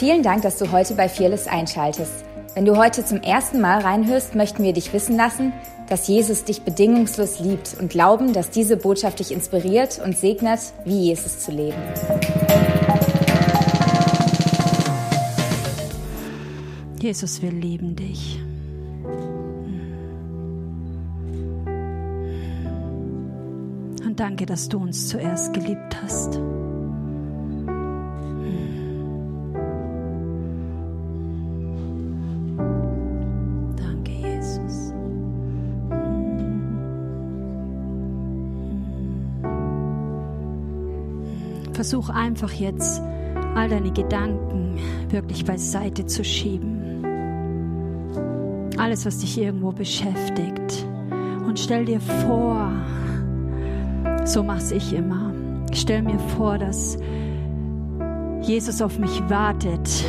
[0.00, 2.24] Vielen Dank, dass du heute bei Fearless einschaltest.
[2.54, 5.52] Wenn du heute zum ersten Mal reinhörst, möchten wir dich wissen lassen,
[5.90, 11.00] dass Jesus dich bedingungslos liebt und glauben, dass diese Botschaft dich inspiriert und segnet, wie
[11.00, 11.76] Jesus zu leben.
[17.02, 18.40] Jesus, wir lieben dich.
[24.06, 26.40] Und danke, dass du uns zuerst geliebt hast.
[41.80, 43.00] Versuch einfach jetzt
[43.54, 44.76] all deine Gedanken
[45.08, 47.06] wirklich beiseite zu schieben.
[48.76, 50.86] Alles, was dich irgendwo beschäftigt.
[51.46, 52.70] Und stell dir vor,
[54.26, 55.32] so mach's ich immer.
[55.72, 56.98] stell mir vor, dass
[58.42, 60.04] Jesus auf mich wartet,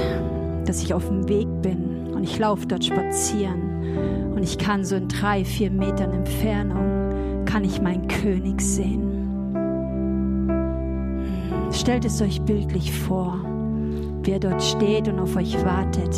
[0.66, 4.98] dass ich auf dem Weg bin und ich laufe dort spazieren und ich kann so
[4.98, 9.11] in drei, vier Metern Entfernung, kann ich meinen König sehen.
[11.82, 13.40] Stellt es euch bildlich vor,
[14.22, 16.16] wie er dort steht und auf euch wartet.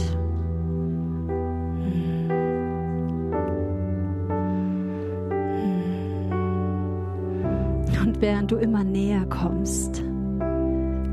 [8.01, 10.03] Und während du immer näher kommst,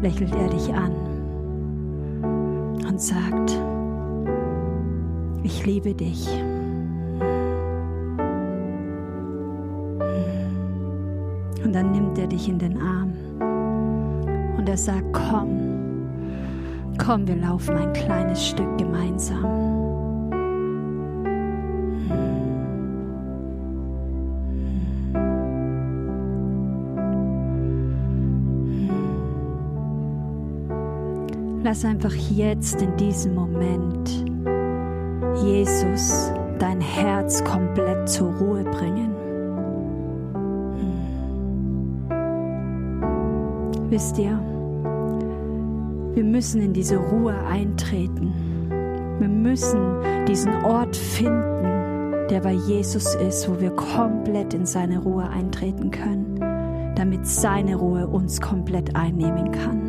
[0.03, 0.97] lächelt er dich an
[2.89, 3.57] und sagt,
[5.45, 6.29] ich liebe dich.
[11.65, 13.30] Und dann nimmt er dich in den Arm
[14.61, 15.49] und er sagt, komm,
[16.99, 19.43] komm, wir laufen ein kleines Stück gemeinsam.
[31.63, 34.27] Lass einfach jetzt in diesem Moment
[35.43, 39.15] Jesus dein Herz komplett zur Ruhe bringen.
[43.89, 44.39] Wisst ihr,
[46.15, 48.33] wir müssen in diese Ruhe eintreten.
[49.19, 49.81] Wir müssen
[50.27, 56.95] diesen Ort finden, der bei Jesus ist, wo wir komplett in seine Ruhe eintreten können,
[56.97, 59.80] damit seine Ruhe uns komplett einnehmen kann.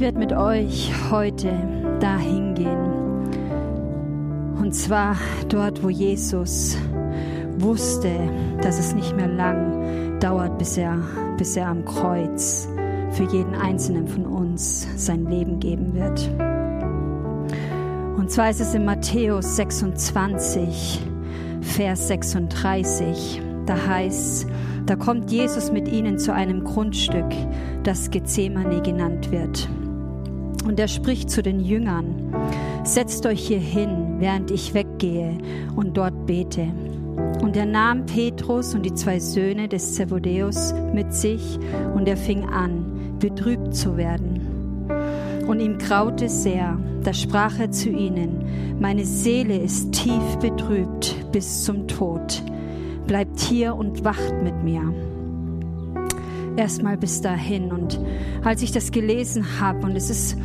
[0.00, 1.52] Werde mit euch heute
[2.00, 2.96] dahin gehen.
[4.60, 5.16] Und zwar
[5.48, 6.76] dort, wo Jesus
[7.58, 8.10] wusste,
[8.62, 10.98] dass es nicht mehr lang dauert, bis er,
[11.38, 12.68] bis er am Kreuz
[13.12, 16.30] für jeden einzelnen von uns sein Leben geben wird.
[18.18, 21.00] Und zwar ist es in Matthäus 26,
[21.60, 23.40] Vers 36.
[23.66, 24.46] Da heißt,
[24.86, 27.32] da kommt Jesus mit ihnen zu einem Grundstück,
[27.82, 29.68] das Gethsemane genannt wird.
[30.66, 32.34] Und er spricht zu den Jüngern,
[32.82, 35.38] setzt euch hier hin, während ich weggehe
[35.76, 36.66] und dort bete.
[37.40, 41.58] Und er nahm Petrus und die zwei Söhne des Zebedeus mit sich
[41.94, 44.40] und er fing an, betrübt zu werden.
[45.46, 46.76] Und ihm graute sehr.
[47.04, 52.42] Da sprach er zu ihnen, meine Seele ist tief betrübt bis zum Tod.
[53.06, 54.92] Bleibt hier und wacht mit mir
[56.56, 57.72] erstmal bis dahin.
[57.72, 58.00] Und
[58.44, 60.36] als ich das gelesen habe, und es ist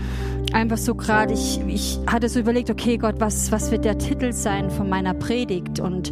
[0.54, 4.34] einfach so gerade, ich, ich hatte so überlegt, okay Gott, was, was wird der Titel
[4.34, 5.80] sein von meiner Predigt?
[5.80, 6.12] Und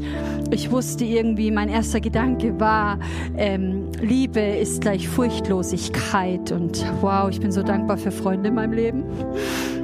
[0.52, 3.00] ich wusste irgendwie, mein erster Gedanke war,
[3.38, 6.52] ähm, Liebe ist gleich Furchtlosigkeit.
[6.52, 9.04] Und wow, ich bin so dankbar für Freunde in meinem Leben.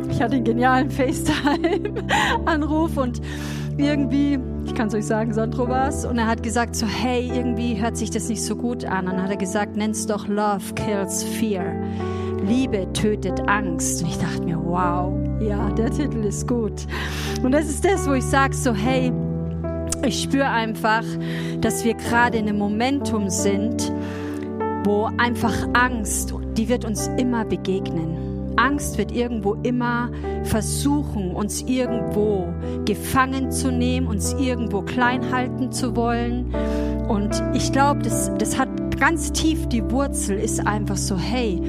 [0.09, 3.21] Ich hatte einen genialen FaceTime-Anruf und
[3.77, 6.05] irgendwie, ich kann es euch sagen, Sandro war es.
[6.05, 9.07] Und er hat gesagt so, hey, irgendwie hört sich das nicht so gut an.
[9.07, 11.65] Und dann hat er gesagt, nenn's doch Love kills fear.
[12.45, 14.03] Liebe tötet Angst.
[14.03, 16.85] Und ich dachte mir, wow, ja, der Titel ist gut.
[17.43, 19.11] Und das ist das, wo ich sage so, hey,
[20.05, 21.03] ich spüre einfach,
[21.61, 23.91] dass wir gerade in einem Momentum sind,
[24.83, 28.25] wo einfach Angst, die wird uns immer begegnen.
[28.57, 30.09] Angst wird irgendwo immer
[30.43, 32.53] versuchen, uns irgendwo
[32.85, 36.53] gefangen zu nehmen, uns irgendwo klein halten zu wollen.
[37.07, 38.69] Und ich glaube, das, das hat
[38.99, 41.61] ganz tief die Wurzel, ist einfach so, hey,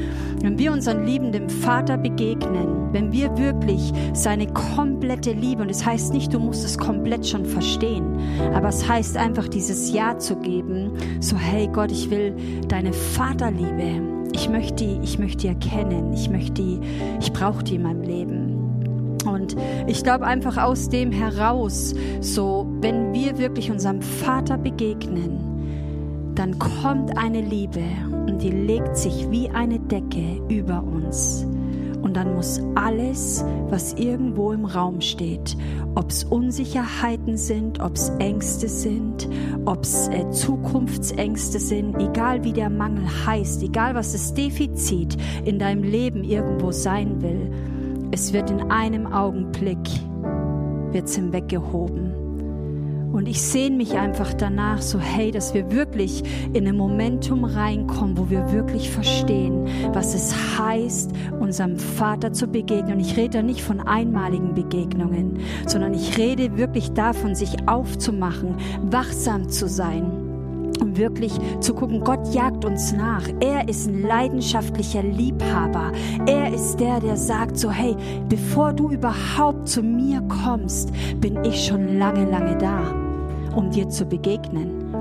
[0.43, 5.87] wenn wir unseren liebenden Vater begegnen, wenn wir wirklich seine komplette Liebe, und es das
[5.87, 8.19] heißt nicht, du musst es komplett schon verstehen,
[8.55, 12.35] aber es heißt einfach dieses Ja zu geben, so hey Gott, ich will
[12.69, 16.81] deine Vaterliebe, ich möchte die, ich möchte die erkennen, ich möchte die,
[17.21, 18.67] ich brauche die in meinem Leben.
[19.27, 19.57] Und
[19.87, 27.17] ich glaube einfach aus dem heraus, so wenn wir wirklich unserem Vater begegnen, dann kommt
[27.17, 27.83] eine Liebe
[28.27, 31.47] und die legt sich wie eine Decke über uns.
[32.07, 35.57] Und dann muss alles, was irgendwo im Raum steht,
[35.97, 39.29] ob es Unsicherheiten sind, ob es Ängste sind,
[39.65, 45.59] ob es äh, Zukunftsängste sind, egal wie der Mangel heißt, egal was das Defizit in
[45.59, 47.51] deinem Leben irgendwo sein will,
[48.13, 49.81] es wird in einem Augenblick
[50.93, 52.06] wird's hinweggehoben.
[53.17, 56.23] Und ich sehne mich einfach danach so, hey, dass wir wirklich
[56.53, 62.93] in ein Momentum reinkommen, wo wir wirklich verstehen, was es heißt, unserem Vater zu begegnen.
[62.93, 68.57] Und ich rede da nicht von einmaligen Begegnungen, sondern ich rede wirklich davon, sich aufzumachen,
[68.83, 70.13] wachsam zu sein
[70.79, 73.23] um wirklich zu gucken, Gott jagt uns nach.
[73.41, 75.91] Er ist ein leidenschaftlicher Liebhaber.
[76.27, 77.97] Er ist der, der sagt so, hey,
[78.29, 83.06] bevor du überhaupt zu mir kommst, bin ich schon lange, lange da,
[83.57, 84.95] um dir zu begegnen.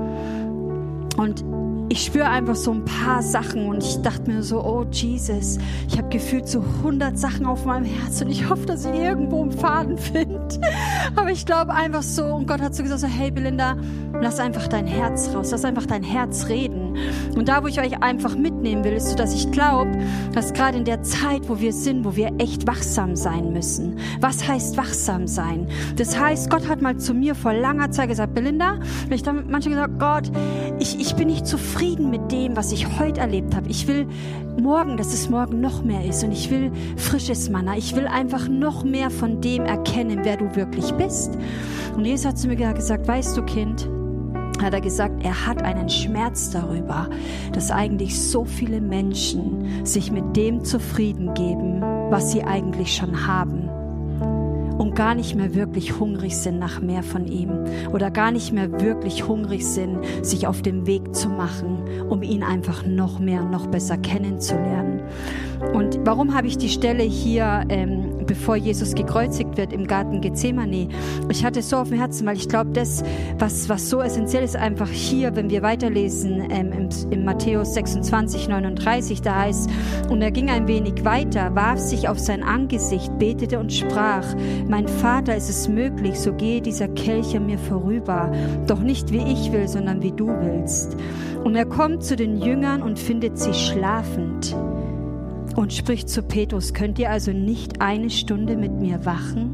[1.16, 1.44] Und
[1.88, 5.58] ich spüre einfach so ein paar Sachen und ich dachte mir so, oh Jesus,
[5.88, 9.42] ich habe gefühlt so 100 Sachen auf meinem Herz und ich hoffe, dass ich irgendwo
[9.42, 10.48] einen Faden finde.
[11.14, 13.76] Aber ich glaube einfach so, und Gott hat so gesagt, so, hey Belinda,
[14.20, 16.85] lass einfach dein Herz raus, lass einfach dein Herz reden.
[17.34, 19.98] Und da, wo ich euch einfach mitnehmen will, ist so, dass ich glaube,
[20.32, 23.98] dass gerade in der Zeit, wo wir sind, wo wir echt wachsam sein müssen.
[24.20, 25.68] Was heißt wachsam sein?
[25.96, 28.78] Das heißt, Gott hat mal zu mir vor langer Zeit gesagt, Belinda,
[29.10, 30.36] ich habe manchmal gesagt, Gott,
[30.78, 33.68] ich, ich bin nicht zufrieden zufrieden mit dem, was ich heute erlebt habe.
[33.68, 34.06] Ich will
[34.60, 37.76] morgen, dass es morgen noch mehr ist und ich will frisches Manna.
[37.76, 41.36] Ich will einfach noch mehr von dem erkennen, wer du wirklich bist.
[41.96, 43.88] Und Jesus hat zu mir gesagt, weißt du Kind,
[44.62, 47.08] hat er gesagt, er hat einen Schmerz darüber,
[47.52, 51.80] dass eigentlich so viele Menschen sich mit dem zufrieden geben,
[52.10, 53.68] was sie eigentlich schon haben
[54.78, 57.50] und gar nicht mehr wirklich hungrig sind nach mehr von ihm
[57.92, 62.42] oder gar nicht mehr wirklich hungrig sind, sich auf den Weg zu machen, um ihn
[62.42, 65.00] einfach noch mehr, noch besser kennenzulernen.
[65.72, 70.88] Und warum habe ich die Stelle hier, ähm, bevor Jesus gekreuzigt wird im Garten Gethsemane?
[71.30, 73.02] Ich hatte es so auf dem Herzen, weil ich glaube, das,
[73.38, 78.48] was, was so essentiell ist, einfach hier, wenn wir weiterlesen ähm, im, im Matthäus 26,
[78.48, 79.70] 39, da heißt,
[80.10, 84.26] und er ging ein wenig weiter, warf sich auf sein Angesicht, betete und sprach,
[84.68, 88.32] mein Vater, ist es möglich, so gehe dieser Kelch an mir vorüber,
[88.66, 90.96] doch nicht wie ich will, sondern wie du willst.
[91.44, 94.56] Und er kommt zu den Jüngern und findet sie schlafend
[95.56, 99.50] und spricht zu Petrus, könnt ihr also nicht eine Stunde mit mir wachen?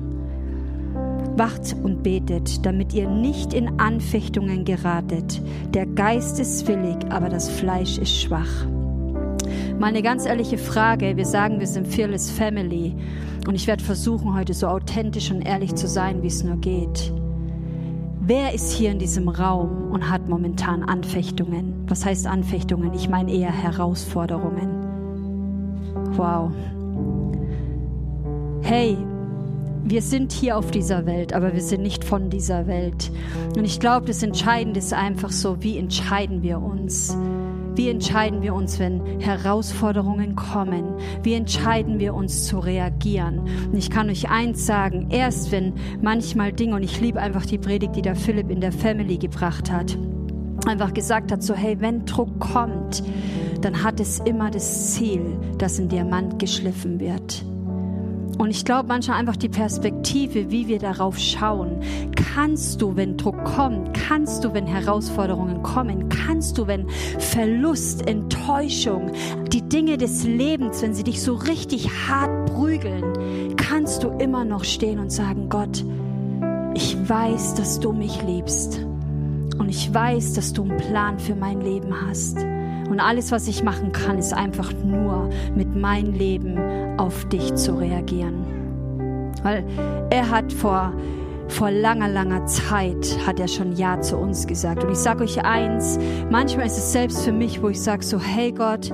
[1.37, 5.41] Wacht und betet, damit ihr nicht in Anfechtungen geratet.
[5.73, 8.67] Der Geist ist willig, aber das Fleisch ist schwach.
[9.79, 11.17] Mal eine ganz ehrliche Frage.
[11.17, 12.95] Wir sagen, wir sind Fearless Family.
[13.47, 17.13] Und ich werde versuchen, heute so authentisch und ehrlich zu sein, wie es nur geht.
[18.21, 21.85] Wer ist hier in diesem Raum und hat momentan Anfechtungen?
[21.89, 22.93] Was heißt Anfechtungen?
[22.95, 24.81] Ich meine eher Herausforderungen.
[26.17, 26.53] Wow.
[28.62, 28.97] Hey,
[29.85, 33.11] wir sind hier auf dieser Welt, aber wir sind nicht von dieser Welt.
[33.56, 37.17] Und ich glaube, das Entscheidende ist einfach so, wie entscheiden wir uns?
[37.75, 40.84] Wie entscheiden wir uns, wenn Herausforderungen kommen?
[41.22, 43.41] Wie entscheiden wir uns zu reagieren?
[43.72, 45.72] Und ich kann euch eins sagen, erst wenn
[46.03, 49.72] manchmal Dinge, und ich liebe einfach die Predigt, die der Philipp in der Family gebracht
[49.72, 49.96] hat,
[50.67, 53.03] einfach gesagt hat, so hey, wenn Druck kommt,
[53.65, 57.45] dann hat es immer das Ziel, dass ein Diamant geschliffen wird.
[58.39, 61.81] Und ich glaube manchmal einfach die Perspektive, wie wir darauf schauen.
[62.35, 66.89] Kannst du, wenn Druck kommt, kannst du, wenn Herausforderungen kommen, kannst du, wenn
[67.19, 69.13] Verlust, Enttäuschung,
[69.53, 74.65] die Dinge des Lebens, wenn sie dich so richtig hart prügeln, kannst du immer noch
[74.65, 75.85] stehen und sagen, Gott,
[76.75, 78.81] ich weiß, dass du mich liebst.
[79.59, 82.39] Und ich weiß, dass du einen Plan für mein Leben hast.
[82.93, 86.58] Und alles, was ich machen kann, ist einfach nur mit meinem Leben
[86.99, 88.44] auf dich zu reagieren.
[89.43, 89.65] Weil
[90.11, 90.93] er hat vor,
[91.49, 94.84] vor langer, langer Zeit, hat er schon Ja zu uns gesagt.
[94.84, 95.99] Und ich sage euch eins,
[96.31, 98.93] manchmal ist es selbst für mich, wo ich sage so, hey Gott,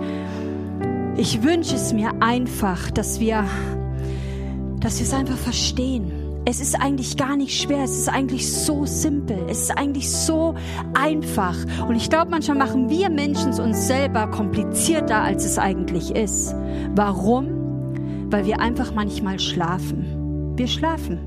[1.17, 3.43] ich wünsche es mir einfach, dass wir,
[4.79, 8.87] dass wir es einfach verstehen es ist eigentlich gar nicht schwer, es ist eigentlich so
[8.87, 10.55] simpel, es ist eigentlich so
[10.95, 11.57] einfach.
[11.87, 16.55] Und ich glaube, manchmal machen wir Menschen es uns selber komplizierter, als es eigentlich ist.
[16.95, 17.59] Warum?
[18.31, 20.55] weil wir einfach manchmal schlafen.
[20.57, 21.21] Wir schlafen.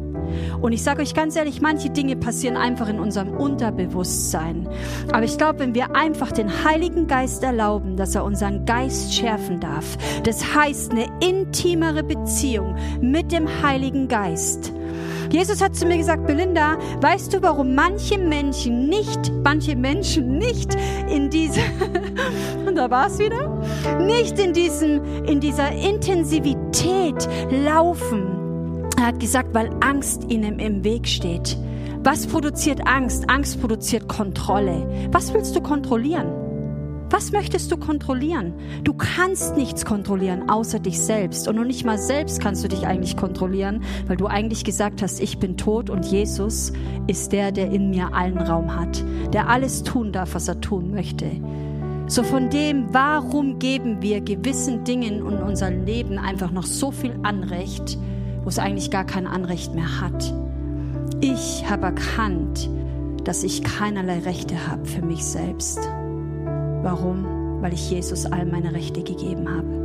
[0.62, 4.68] Und ich sage euch ganz ehrlich, manche Dinge passieren einfach in unserem Unterbewusstsein.
[5.12, 9.60] Aber ich glaube, wenn wir einfach den Heiligen Geist erlauben, dass er unseren Geist schärfen
[9.60, 14.72] darf, das heißt eine intimere Beziehung mit dem Heiligen Geist.
[15.32, 20.76] Jesus hat zu mir gesagt, Belinda, weißt du, warum manche Menschen nicht, manche Menschen nicht
[21.10, 21.62] in diese,
[22.68, 23.48] und da war es wieder,
[24.00, 28.90] nicht in diesem, in dieser Intensivität laufen?
[28.98, 31.58] Er hat gesagt, weil Angst ihnen im Weg steht.
[32.04, 33.30] Was produziert Angst?
[33.30, 35.10] Angst produziert Kontrolle.
[35.12, 36.41] Was willst du kontrollieren?
[37.12, 38.53] Was möchtest du kontrollieren?
[38.86, 41.46] Du kannst nichts kontrollieren außer dich selbst.
[41.46, 45.20] Und noch nicht mal selbst kannst du dich eigentlich kontrollieren, weil du eigentlich gesagt hast,
[45.20, 46.72] ich bin tot und Jesus
[47.08, 49.03] ist der, der in mir allen Raum hat,
[49.34, 51.30] der alles tun darf, was er tun möchte.
[52.08, 57.20] So von dem, warum geben wir gewissen Dingen in unserem Leben einfach noch so viel
[57.24, 57.98] Anrecht,
[58.44, 60.34] wo es eigentlich gar kein Anrecht mehr hat.
[61.20, 62.70] Ich habe erkannt,
[63.25, 65.80] dass ich keinerlei Rechte habe für mich selbst.
[66.84, 67.62] Warum?
[67.62, 69.82] Weil ich Jesus all meine Rechte gegeben habe.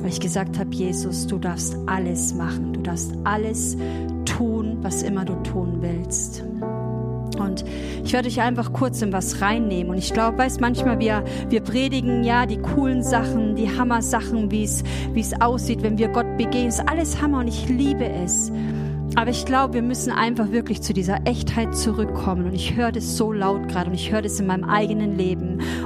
[0.00, 3.76] Weil ich gesagt habe, Jesus, du darfst alles machen, du darfst alles
[4.24, 6.44] tun, was immer du tun willst.
[7.38, 7.64] Und
[8.04, 9.90] ich werde euch einfach kurz in was reinnehmen.
[9.90, 14.64] Und ich glaube, weißt manchmal, wir, wir predigen ja die coolen Sachen, die Hammer-Sachen, wie
[14.64, 16.68] es, wie es aussieht, wenn wir Gott begehen.
[16.68, 18.52] Es ist alles Hammer und ich liebe es.
[19.16, 22.46] Aber ich glaube, wir müssen einfach wirklich zu dieser Echtheit zurückkommen.
[22.46, 25.43] Und ich höre das so laut gerade und ich höre das in meinem eigenen Leben.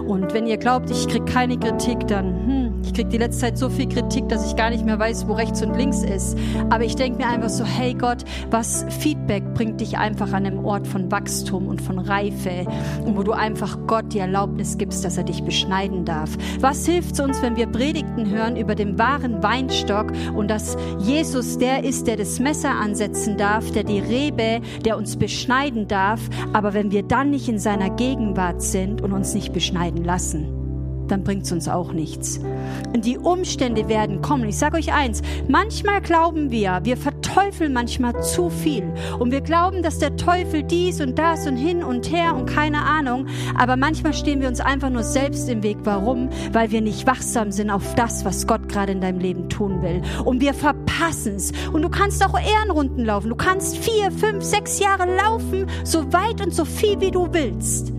[0.08, 3.58] Und wenn ihr glaubt, ich kriege keine Kritik, dann, hm, ich kriege die letzte Zeit
[3.58, 6.38] so viel Kritik, dass ich gar nicht mehr weiß, wo rechts und links ist.
[6.70, 10.64] Aber ich denke mir einfach so, hey Gott, was Feedback bringt dich einfach an einem
[10.64, 12.66] Ort von Wachstum und von Reife
[13.04, 16.30] und wo du einfach Gott die Erlaubnis gibst, dass er dich beschneiden darf.
[16.60, 21.84] Was hilft uns, wenn wir Predigten hören über den wahren Weinstock und dass Jesus der
[21.84, 26.20] ist, der das Messer ansetzen darf, der die Rebe, der uns beschneiden darf,
[26.54, 30.57] aber wenn wir dann nicht in seiner Gegenwart sind und uns nicht beschneiden lassen
[31.08, 32.40] dann bringt es uns auch nichts.
[32.94, 34.48] Und die Umstände werden kommen.
[34.48, 38.92] Ich sage euch eins, manchmal glauben wir, wir verteufeln manchmal zu viel.
[39.18, 42.82] Und wir glauben, dass der Teufel dies und das und hin und her und keine
[42.82, 43.26] Ahnung.
[43.56, 45.78] Aber manchmal stehen wir uns einfach nur selbst im Weg.
[45.84, 46.28] Warum?
[46.52, 50.02] Weil wir nicht wachsam sind auf das, was Gott gerade in deinem Leben tun will.
[50.24, 51.52] Und wir verpassen es.
[51.72, 53.28] Und du kannst auch Ehrenrunden laufen.
[53.28, 57.92] Du kannst vier, fünf, sechs Jahre laufen, so weit und so viel, wie du willst.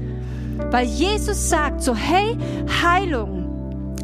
[0.71, 2.37] Weil Jesus sagt so, hey,
[2.83, 3.39] Heilung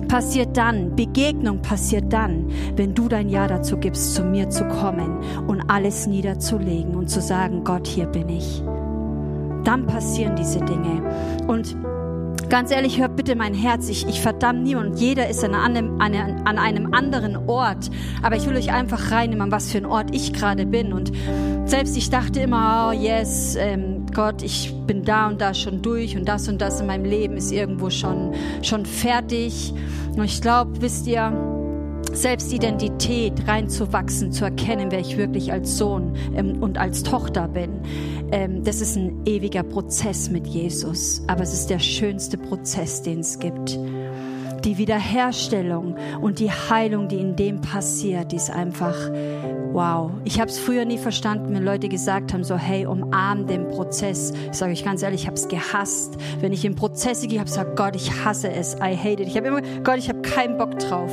[0.07, 5.19] passiert dann, Begegnung passiert dann, wenn du dein Ja dazu gibst, zu mir zu kommen
[5.47, 8.61] und alles niederzulegen und zu sagen, Gott, hier bin ich.
[9.63, 11.01] Dann passieren diese Dinge.
[11.47, 11.75] Und
[12.49, 13.89] Ganz ehrlich, hört bitte mein Herz.
[13.89, 14.99] Ich, ich verdamme niemand.
[14.99, 17.89] Jeder ist an einem, an einem anderen Ort.
[18.21, 20.93] Aber ich will euch einfach reinnehmen, an was für ein Ort ich gerade bin.
[20.93, 21.11] Und
[21.65, 26.15] selbst ich dachte immer, oh yes, ähm, Gott, ich bin da und da schon durch
[26.15, 29.73] und das und das in meinem Leben ist irgendwo schon, schon fertig.
[30.15, 31.33] Und ich glaube, wisst ihr,
[32.13, 37.81] Selbstidentität reinzuwachsen, zu erkennen, wer ich wirklich als Sohn ähm, und als Tochter bin.
[38.31, 43.19] Ähm, das ist ein ewiger Prozess mit Jesus, aber es ist der schönste Prozess, den
[43.19, 43.77] es gibt.
[44.65, 48.95] Die Wiederherstellung und die Heilung, die in dem passiert, die ist einfach
[49.71, 50.09] wow.
[50.23, 54.33] Ich habe es früher nie verstanden, wenn Leute gesagt haben, so hey, umarm den Prozess.
[54.51, 56.17] Ich sage euch ganz ehrlich, ich habe es gehasst.
[56.39, 59.27] Wenn ich in Prozesse gehe, habe ich gesagt, Gott, ich hasse es, I hate it.
[59.27, 61.11] Ich habe immer, Gott, ich habe keinen Bock drauf.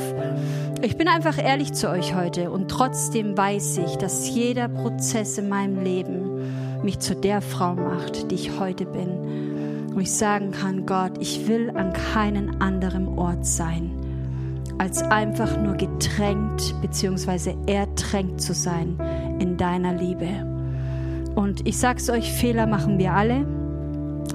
[0.81, 5.47] Ich bin einfach ehrlich zu euch heute und trotzdem weiß ich, dass jeder Prozess in
[5.47, 9.52] meinem Leben mich zu der Frau macht, die ich heute bin.
[9.93, 13.91] Und ich sagen kann, Gott, ich will an keinen anderen Ort sein,
[14.77, 17.55] als einfach nur getränkt bzw.
[17.67, 18.97] ertränkt zu sein
[19.39, 21.31] in deiner Liebe.
[21.35, 23.45] Und ich sag's euch, Fehler machen wir alle.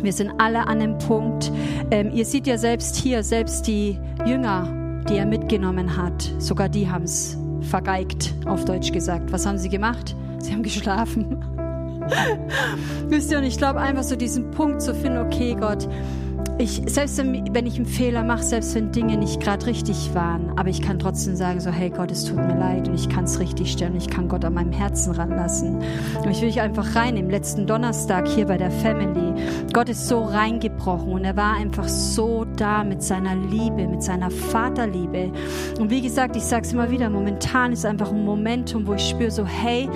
[0.03, 1.51] Wir sind alle an einem Punkt.
[1.91, 6.89] Ähm, ihr seht ja selbst hier, selbst die Jünger die er mitgenommen hat, sogar die
[6.89, 9.33] haben es vergeigt, auf Deutsch gesagt.
[9.33, 10.15] Was haben sie gemacht?
[10.39, 11.58] Sie haben geschlafen.
[13.09, 15.89] Wisst ihr, und ich glaube einfach so diesen Punkt zu finden, okay Gott,
[16.59, 20.69] ich, selbst wenn ich einen Fehler mache, selbst wenn Dinge nicht gerade richtig waren, aber
[20.69, 23.39] ich kann trotzdem sagen, so, hey Gott, es tut mir leid und ich kann es
[23.39, 25.81] richtig stellen, ich kann Gott an meinem Herzen ranlassen.
[26.23, 27.31] Und ich will dich einfach reinnehmen.
[27.31, 29.28] Letzten Donnerstag hier bei der Family
[29.73, 34.31] Gott ist so reingebrochen und er war einfach so da mit seiner Liebe, mit seiner
[34.31, 35.33] Vaterliebe.
[35.79, 39.09] Und wie gesagt, ich sage es immer wieder, momentan ist einfach ein Momentum, wo ich
[39.09, 39.89] spüre so, hey,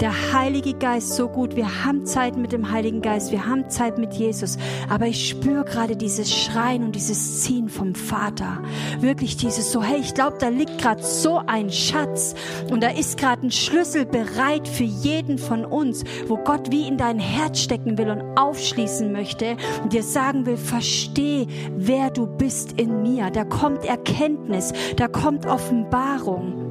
[0.00, 3.98] der Heilige Geist so gut, wir haben Zeit mit dem Heiligen Geist, wir haben Zeit
[3.98, 4.56] mit Jesus,
[4.88, 8.62] aber ich spüre gerade dieses Schreien und dieses Ziehen vom Vater.
[9.00, 12.34] Wirklich dieses so, hey, ich glaube, da liegt gerade so ein Schatz
[12.70, 16.96] und da ist gerade ein Schlüssel bereit für jeden von uns, wo Gott wie in
[16.96, 22.72] dein Herz stecken will und aufschließen möchte und dir sagen will, versteh, wer du bist
[22.80, 23.30] in mir.
[23.30, 26.68] Da kommt Erkenntnis, da kommt Offenbarung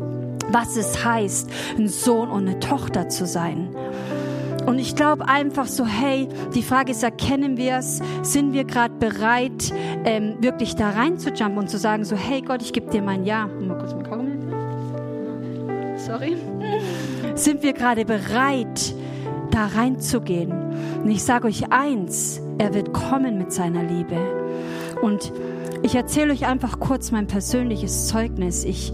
[0.50, 3.76] was es heißt, ein Sohn und eine Tochter zu sein.
[4.66, 8.02] Und ich glaube einfach so, hey, die Frage ist, erkennen wir es?
[8.24, 12.74] Sind wir gerade bereit, ähm, wirklich da reinzujumpen und zu sagen so, hey Gott, ich
[12.74, 13.48] gebe dir mein Ja.
[13.48, 14.38] Mal kurz Kaugummi.
[15.98, 16.36] Sorry.
[17.36, 18.94] Sind wir gerade bereit,
[19.52, 20.67] da reinzugehen?
[21.04, 24.18] Und ich sage euch eins, er wird kommen mit seiner Liebe.
[25.02, 25.32] Und
[25.84, 28.64] ich erzähle euch einfach kurz mein persönliches Zeugnis.
[28.64, 28.94] Ich,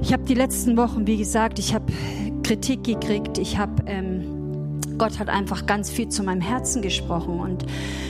[0.00, 1.92] ich habe die letzten Wochen, wie gesagt, ich habe
[2.42, 3.38] Kritik gekriegt.
[3.38, 4.29] Ich habe, ähm,
[5.00, 7.40] Gott hat einfach ganz viel zu meinem Herzen gesprochen.
[7.40, 7.64] Und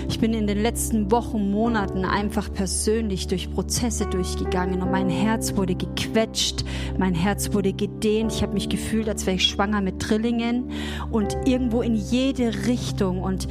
[0.09, 4.83] ich bin in den letzten Wochen, Monaten einfach persönlich durch Prozesse durchgegangen.
[4.83, 6.65] Und mein Herz wurde gequetscht,
[6.99, 8.33] mein Herz wurde gedehnt.
[8.33, 10.73] Ich habe mich gefühlt, als wäre ich schwanger mit Trillingen.
[11.13, 13.23] Und irgendwo in jede Richtung.
[13.23, 13.47] Und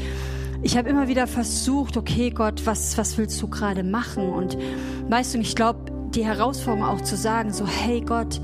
[0.61, 4.33] ich habe immer wieder versucht, okay Gott, was, was willst du gerade machen?
[4.33, 4.57] Und
[5.07, 8.41] weißt du, ich glaube, die Herausforderung auch zu sagen, so, hey Gott,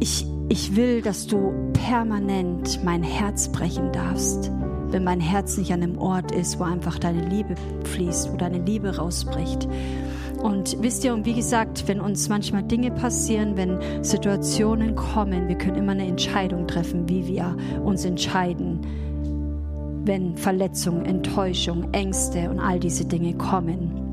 [0.00, 4.50] ich, ich will, dass du permanent mein Herz brechen darfst.
[4.88, 8.58] Wenn mein Herz nicht an einem Ort ist, wo einfach deine Liebe fließt, wo deine
[8.58, 9.68] Liebe rausbricht.
[10.42, 15.58] Und wisst ihr, und wie gesagt, wenn uns manchmal Dinge passieren, wenn Situationen kommen, wir
[15.58, 18.80] können immer eine Entscheidung treffen, wie wir uns entscheiden
[20.06, 24.05] wenn Verletzungen, Enttäuschung, Ängste und all diese Dinge kommen.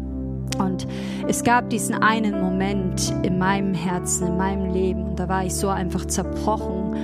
[0.60, 0.88] Und
[1.27, 5.55] es gab diesen einen Moment in meinem Herzen, in meinem Leben, und da war ich
[5.55, 6.95] so einfach zerbrochen.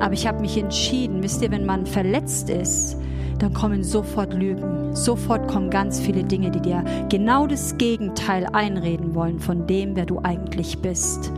[0.00, 2.96] Aber ich habe mich entschieden, wisst ihr, wenn man verletzt ist,
[3.38, 4.94] dann kommen sofort Lügen.
[4.94, 10.06] Sofort kommen ganz viele Dinge, die dir genau das Gegenteil einreden wollen von dem, wer
[10.06, 11.32] du eigentlich bist.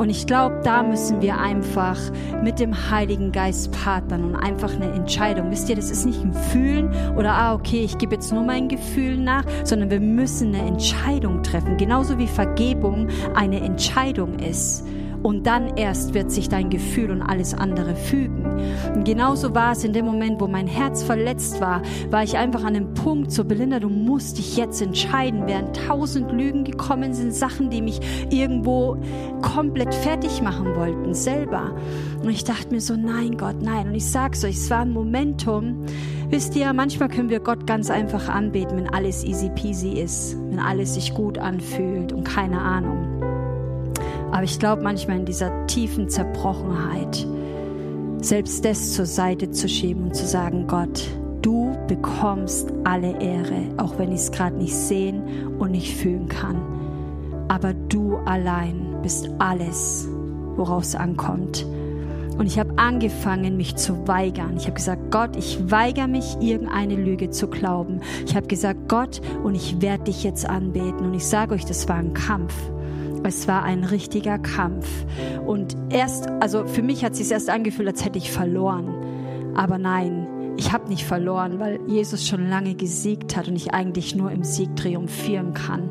[0.00, 1.98] Und ich glaube, da müssen wir einfach
[2.42, 5.50] mit dem Heiligen Geist partnern und einfach eine Entscheidung.
[5.50, 6.88] Wisst ihr, das ist nicht ein Fühlen
[7.18, 11.42] oder, ah, okay, ich gebe jetzt nur mein Gefühl nach, sondern wir müssen eine Entscheidung
[11.42, 11.76] treffen.
[11.76, 14.86] Genauso wie Vergebung eine Entscheidung ist
[15.22, 18.46] und dann erst wird sich dein Gefühl und alles andere fügen.
[18.94, 22.64] Und genauso war es in dem Moment, wo mein Herz verletzt war, war ich einfach
[22.64, 27.34] an dem Punkt, so Belinda, du musst dich jetzt entscheiden, während tausend Lügen gekommen sind,
[27.34, 28.96] Sachen, die mich irgendwo
[29.42, 31.74] komplett fertig machen wollten, selber.
[32.22, 33.88] Und ich dachte mir so, nein Gott, nein.
[33.88, 35.84] Und ich sag's euch, es war ein Momentum,
[36.30, 40.60] Wisst ihr, manchmal können wir Gott ganz einfach anbeten, wenn alles easy peasy ist, wenn
[40.60, 43.09] alles sich gut anfühlt und keine Ahnung.
[44.32, 47.26] Aber ich glaube manchmal in dieser tiefen Zerbrochenheit,
[48.22, 51.08] selbst das zur Seite zu schieben und zu sagen, Gott,
[51.42, 55.22] du bekommst alle Ehre, auch wenn ich es gerade nicht sehen
[55.58, 56.60] und nicht fühlen kann.
[57.48, 60.06] Aber du allein bist alles,
[60.56, 61.66] worauf es ankommt.
[62.38, 64.56] Und ich habe angefangen, mich zu weigern.
[64.56, 68.00] Ich habe gesagt, Gott, ich weigere mich, irgendeine Lüge zu glauben.
[68.24, 71.04] Ich habe gesagt, Gott, und ich werde dich jetzt anbeten.
[71.04, 72.54] Und ich sage euch, das war ein Kampf.
[73.22, 74.88] Es war ein richtiger Kampf.
[75.46, 78.94] Und erst, also für mich hat es sich erst angefühlt, als hätte ich verloren.
[79.54, 84.14] Aber nein, ich habe nicht verloren, weil Jesus schon lange gesiegt hat und ich eigentlich
[84.14, 85.90] nur im Sieg triumphieren kann.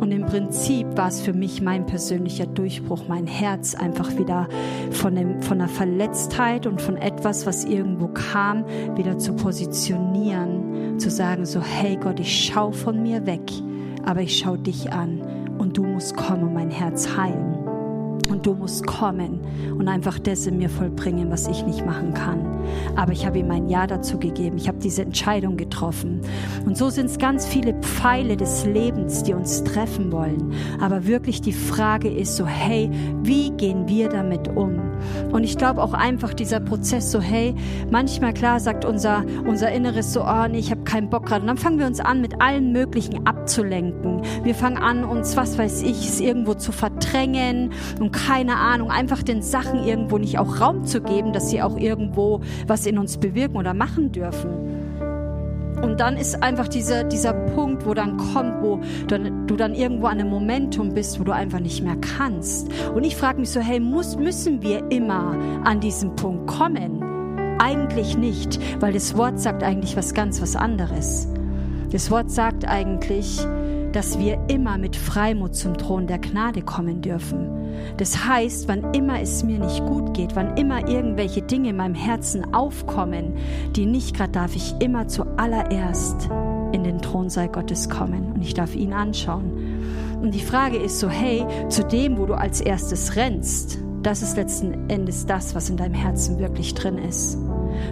[0.00, 4.48] Und im Prinzip war es für mich mein persönlicher Durchbruch, mein Herz einfach wieder
[4.90, 8.64] von, dem, von der Verletztheit und von etwas, was irgendwo kam,
[8.96, 13.50] wieder zu positionieren, zu sagen so, hey Gott, ich schau von mir weg,
[14.04, 15.20] aber ich schau dich an
[15.58, 17.55] und du musst kommen und mein Herz heilen.
[18.28, 19.40] Und du musst kommen
[19.78, 22.56] und einfach das in mir vollbringen, was ich nicht machen kann.
[22.96, 24.56] Aber ich habe ihm ein Ja dazu gegeben.
[24.56, 26.20] Ich habe diese Entscheidung getroffen.
[26.64, 30.52] Und so sind es ganz viele Pfeile des Lebens, die uns treffen wollen.
[30.80, 32.90] Aber wirklich die Frage ist so, hey,
[33.22, 34.80] wie gehen wir damit um?
[35.30, 37.54] Und ich glaube auch einfach dieser Prozess so, hey,
[37.90, 41.42] manchmal klar sagt unser, unser Inneres so, oh nee, ich habe keinen Bock gerade.
[41.42, 44.22] Und dann fangen wir uns an, mit allen Möglichen abzulenken.
[44.42, 49.42] Wir fangen an, uns, was weiß ich, irgendwo zu verdrängen und keine Ahnung, einfach den
[49.42, 53.56] Sachen irgendwo nicht auch Raum zu geben, dass sie auch irgendwo was in uns bewirken
[53.56, 54.50] oder machen dürfen.
[55.82, 60.06] Und dann ist einfach dieser, dieser Punkt, wo dann kommt, wo du, du dann irgendwo
[60.06, 62.68] an einem Momentum bist, wo du einfach nicht mehr kannst.
[62.94, 67.02] Und ich frage mich so, hey, muss, müssen wir immer an diesen Punkt kommen?
[67.58, 71.28] Eigentlich nicht, weil das Wort sagt eigentlich was ganz was anderes.
[71.92, 73.46] Das Wort sagt eigentlich,
[73.92, 77.55] dass wir immer mit Freimut zum Thron der Gnade kommen dürfen.
[77.96, 81.94] Das heißt, wann immer es mir nicht gut geht, wann immer irgendwelche Dinge in meinem
[81.94, 83.34] Herzen aufkommen,
[83.74, 86.28] die nicht gerade, darf ich immer zuallererst
[86.72, 90.20] in den Thronsaal Gottes kommen und ich darf ihn anschauen.
[90.20, 94.36] Und die Frage ist so, hey, zu dem, wo du als erstes rennst, das ist
[94.36, 97.38] letzten Endes das, was in deinem Herzen wirklich drin ist.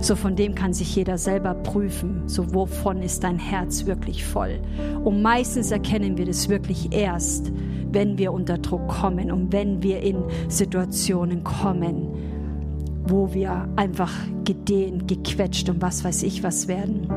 [0.00, 2.22] So von dem kann sich jeder selber prüfen.
[2.26, 4.60] So wovon ist dein Herz wirklich voll?
[5.02, 7.52] Und meistens erkennen wir das wirklich erst,
[7.90, 12.08] wenn wir unter Druck kommen und wenn wir in Situationen kommen,
[13.06, 14.12] wo wir einfach
[14.44, 17.08] gedehnt, gequetscht und was weiß ich was werden.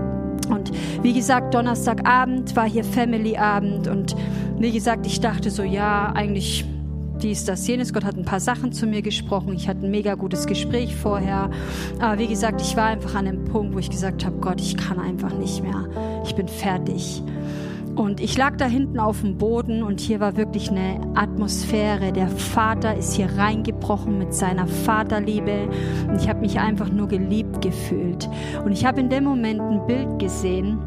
[0.49, 4.15] Und wie gesagt, Donnerstagabend war hier Family-Abend und
[4.59, 6.65] wie gesagt, ich dachte so, ja, eigentlich
[7.23, 7.93] dies, das, jenes.
[7.93, 9.53] Gott hat ein paar Sachen zu mir gesprochen.
[9.53, 11.49] Ich hatte ein mega gutes Gespräch vorher.
[11.99, 14.77] Aber wie gesagt, ich war einfach an dem Punkt, wo ich gesagt habe, Gott, ich
[14.77, 15.87] kann einfach nicht mehr.
[16.25, 17.21] Ich bin fertig.
[17.95, 22.13] Und ich lag da hinten auf dem Boden und hier war wirklich eine Atmosphäre.
[22.13, 25.67] Der Vater ist hier reingebrochen mit seiner Vaterliebe
[26.07, 28.29] und ich habe mich einfach nur geliebt gefühlt.
[28.63, 30.77] Und ich habe in dem Moment ein Bild gesehen,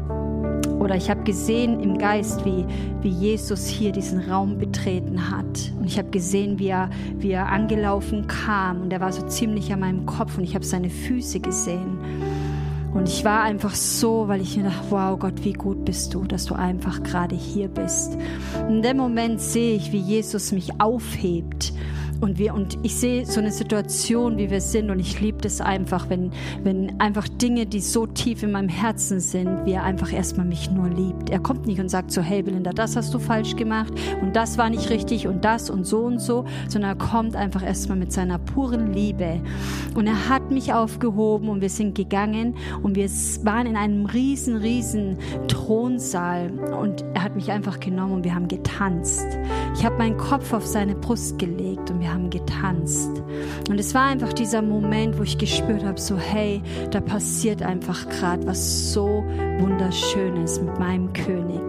[0.81, 2.65] oder ich habe gesehen im Geist, wie,
[3.03, 5.71] wie Jesus hier diesen Raum betreten hat.
[5.77, 6.89] Und ich habe gesehen, wie er,
[7.19, 8.81] wie er angelaufen kam.
[8.81, 11.99] Und er war so ziemlich an meinem Kopf und ich habe seine Füße gesehen.
[12.95, 16.23] Und ich war einfach so, weil ich mir dachte, wow Gott, wie gut bist du,
[16.23, 18.17] dass du einfach gerade hier bist.
[18.67, 21.73] In dem Moment sehe ich, wie Jesus mich aufhebt
[22.21, 25.59] und wir und ich sehe so eine Situation, wie wir sind und ich liebe das
[25.59, 26.31] einfach, wenn
[26.63, 30.69] wenn einfach Dinge, die so tief in meinem Herzen sind, wie er einfach erstmal mich
[30.69, 31.29] nur liebt.
[31.29, 34.57] Er kommt nicht und sagt so, hey Belinda, das hast du falsch gemacht und das
[34.57, 38.13] war nicht richtig und das und so und so, sondern er kommt einfach erstmal mit
[38.13, 39.41] seiner puren Liebe
[39.95, 43.09] und er hat mich aufgehoben und wir sind gegangen und wir
[43.43, 48.47] waren in einem riesen riesen Thronsaal und er hat mich einfach genommen und wir haben
[48.47, 49.25] getanzt.
[49.75, 53.21] Ich habe meinen Kopf auf seine Brust gelegt und haben getanzt.
[53.69, 58.07] Und es war einfach dieser Moment, wo ich gespürt habe, so hey, da passiert einfach
[58.09, 59.23] gerade was so
[59.59, 61.61] wunderschönes mit meinem König,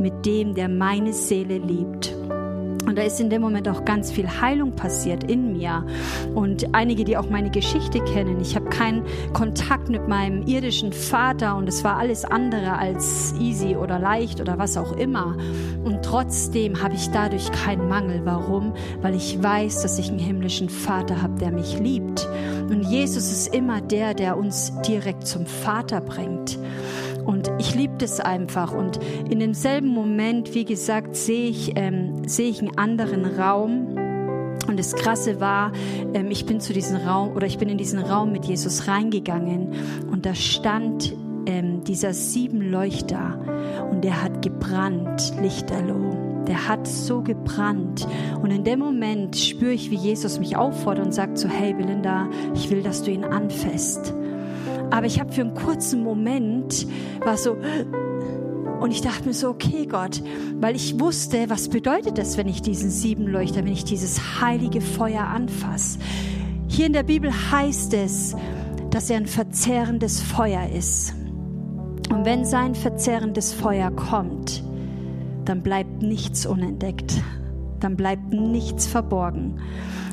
[0.00, 2.14] mit dem, der meine Seele liebt.
[2.86, 5.84] Und da ist in dem Moment auch ganz viel Heilung passiert in mir.
[6.34, 11.56] Und einige, die auch meine Geschichte kennen, ich habe keinen Kontakt mit meinem irdischen Vater
[11.56, 15.36] und es war alles andere als easy oder leicht oder was auch immer.
[15.84, 18.22] Und trotzdem habe ich dadurch keinen Mangel.
[18.24, 18.72] Warum?
[19.00, 22.28] Weil ich weiß, dass ich einen himmlischen Vater habe, der mich liebt.
[22.68, 26.58] Und Jesus ist immer der, der uns direkt zum Vater bringt.
[27.24, 28.72] Und ich liebe das einfach.
[28.72, 33.96] Und in demselben Moment, wie gesagt, sehe ich, ähm, sehe ich einen anderen Raum.
[34.68, 35.72] Und das Krasse war,
[36.14, 39.72] ähm, ich bin zu diesem Raum oder ich bin in diesen Raum mit Jesus reingegangen
[40.10, 41.14] und da stand
[41.46, 43.38] ähm, dieser sieben Leuchter
[43.90, 46.44] und der hat gebrannt, Lichterloh.
[46.46, 48.06] Der hat so gebrannt.
[48.42, 52.28] Und in dem Moment spüre ich, wie Jesus mich auffordert und sagt so, hey Belinda,
[52.54, 54.12] ich will, dass du ihn anfasst.
[54.92, 56.86] Aber ich habe für einen kurzen Moment
[57.24, 57.56] war so
[58.80, 60.22] und ich dachte mir so, okay Gott,
[60.60, 64.82] weil ich wusste, was bedeutet das, wenn ich diesen sieben Leuchter, wenn ich dieses heilige
[64.82, 65.98] Feuer anfasse.
[66.68, 68.36] Hier in der Bibel heißt es,
[68.90, 71.14] dass er ein verzehrendes Feuer ist.
[72.10, 74.62] Und wenn sein verzehrendes Feuer kommt,
[75.46, 77.22] dann bleibt nichts unentdeckt,
[77.80, 79.58] dann bleibt nichts verborgen.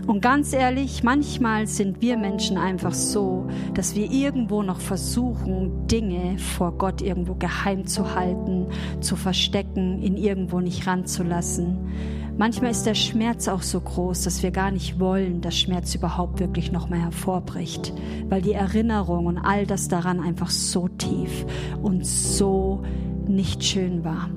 [0.10, 6.40] Und ganz ehrlich, manchmal sind wir Menschen einfach so, dass wir irgendwo noch versuchen, Dinge
[6.40, 8.66] vor Gott irgendwo geheim zu halten,
[9.02, 11.92] zu verstecken, ihn irgendwo nicht ranzulassen.
[12.40, 16.40] Manchmal ist der Schmerz auch so groß, dass wir gar nicht wollen, dass Schmerz überhaupt
[16.40, 17.94] wirklich noch mal hervorbricht,
[18.30, 21.46] weil die Erinnerung und all das daran einfach so tief
[21.84, 22.82] und so
[23.28, 24.32] nicht schön war.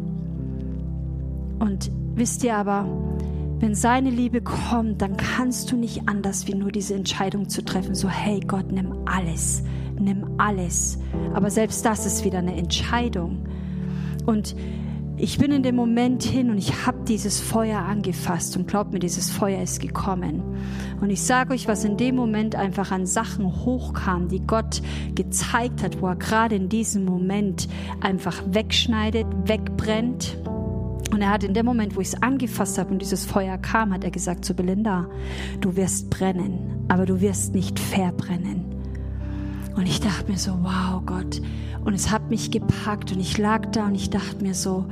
[1.61, 2.85] Und wisst ihr aber,
[3.63, 7.95] wenn seine Liebe kommt, dann kannst du nicht anders, wie nur diese Entscheidung zu treffen.
[7.95, 9.63] So, hey Gott, nimm alles,
[10.01, 10.99] nimm alles.
[11.33, 13.47] Aber selbst das ist wieder eine Entscheidung.
[14.27, 14.57] Und
[15.17, 18.99] ich bin in dem Moment hin und ich habe dieses Feuer angefasst und glaubt mir,
[18.99, 20.43] dieses Feuer ist gekommen.
[21.01, 24.83] Und ich sage euch, was in dem Moment einfach an Sachen hochkam, die Gott
[25.15, 27.69] gezeigt hat, wo er gerade in diesem Moment
[28.01, 30.37] einfach wegschneidet, wegbrennt
[31.13, 33.93] und er hat in dem Moment, wo ich es angefasst habe und dieses Feuer kam,
[33.93, 35.09] hat er gesagt zu Belinda,
[35.61, 38.65] du wirst brennen, aber du wirst nicht verbrennen.
[39.77, 41.43] Und ich dachte mir so, wow Gott.
[41.85, 44.87] Und es hat mich gepackt und ich lag da und ich dachte mir so,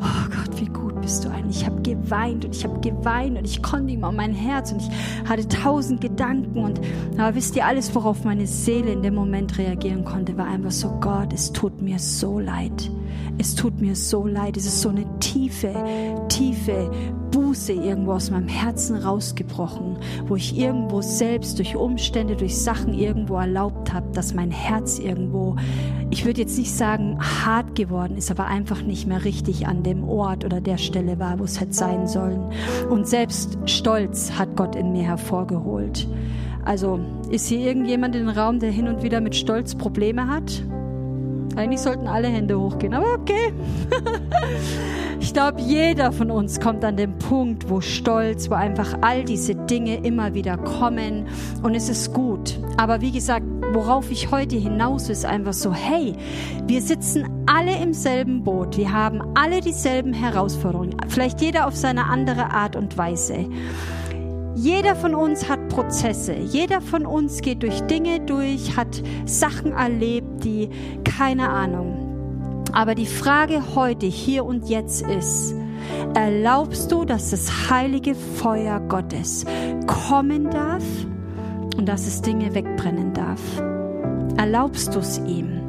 [0.00, 1.60] oh Gott, wie gut bist du eigentlich.
[1.60, 4.80] Ich habe geweint und ich habe geweint und ich konnte ihm um mein Herz und
[4.80, 6.80] ich hatte tausend Gedanken und
[7.18, 10.88] aber wisst ihr, alles, worauf meine Seele in dem Moment reagieren konnte, war einfach so,
[11.00, 12.90] Gott, es tut mir so leid.
[13.38, 14.56] Es tut mir so leid.
[14.56, 15.72] Es ist so eine tiefe,
[16.28, 16.90] tiefe
[17.32, 23.36] Buße irgendwo aus meinem Herzen rausgebrochen, wo ich irgendwo selbst durch Umstände, durch Sachen irgendwo
[23.36, 25.56] erlaubt habe, dass mein Herz irgendwo,
[26.10, 30.04] ich würde jetzt nicht sagen hart geworden ist, aber einfach nicht mehr richtig an dem
[30.04, 32.52] Ort oder der Stelle war, wo es hätte sein sollen.
[32.90, 36.06] Und selbst Stolz hat Gott in mir hervorgeholt.
[36.64, 37.00] Also
[37.30, 40.62] ist hier irgendjemand in den Raum, der hin und wieder mit Stolz Probleme hat?
[41.56, 43.52] Eigentlich sollten alle Hände hochgehen, aber okay.
[45.20, 49.54] ich glaube, jeder von uns kommt an den Punkt, wo Stolz, wo einfach all diese
[49.54, 51.26] Dinge immer wieder kommen
[51.62, 52.58] und es ist gut.
[52.78, 56.14] Aber wie gesagt, worauf ich heute hinaus ist einfach so, hey,
[56.66, 62.06] wir sitzen alle im selben Boot, wir haben alle dieselben Herausforderungen, vielleicht jeder auf seine
[62.06, 63.46] andere Art und Weise.
[64.54, 66.34] Jeder von uns hat Prozesse.
[66.34, 70.68] Jeder von uns geht durch Dinge durch, hat Sachen erlebt, die
[71.04, 72.64] keine Ahnung.
[72.72, 75.54] Aber die Frage heute, hier und jetzt ist,
[76.14, 79.44] erlaubst du, dass das heilige Feuer Gottes
[79.86, 80.84] kommen darf
[81.76, 83.40] und dass es Dinge wegbrennen darf?
[84.36, 85.60] Erlaubst du es ihm?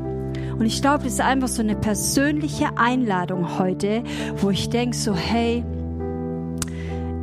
[0.57, 4.03] Und ich glaube, es ist einfach so eine persönliche Einladung heute,
[4.37, 5.63] wo ich denke so, hey,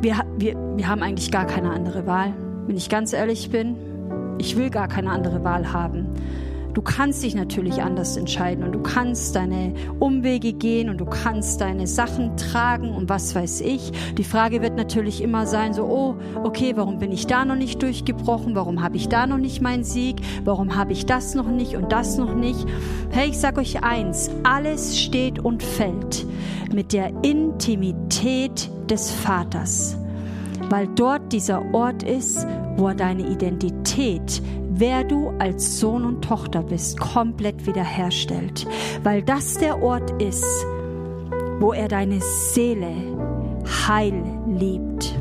[0.01, 2.33] wir, wir, wir haben eigentlich gar keine andere Wahl.
[2.65, 3.75] Wenn ich ganz ehrlich bin,
[4.37, 6.07] ich will gar keine andere Wahl haben.
[6.73, 11.59] Du kannst dich natürlich anders entscheiden und du kannst deine Umwege gehen und du kannst
[11.59, 13.91] deine Sachen tragen und was weiß ich.
[14.17, 17.81] Die Frage wird natürlich immer sein, so, oh, okay, warum bin ich da noch nicht
[17.81, 18.55] durchgebrochen?
[18.55, 20.21] Warum habe ich da noch nicht meinen Sieg?
[20.45, 22.65] Warum habe ich das noch nicht und das noch nicht?
[23.09, 26.25] Hey, ich sage euch eins, alles steht und fällt
[26.73, 29.97] mit der Intimität des Vaters,
[30.69, 34.41] weil dort dieser Ort ist, wo er deine Identität,
[34.81, 38.65] wer du als Sohn und Tochter bist, komplett wiederherstellt,
[39.03, 40.43] weil das der Ort ist,
[41.59, 42.91] wo er deine Seele
[43.87, 45.13] heil liebt.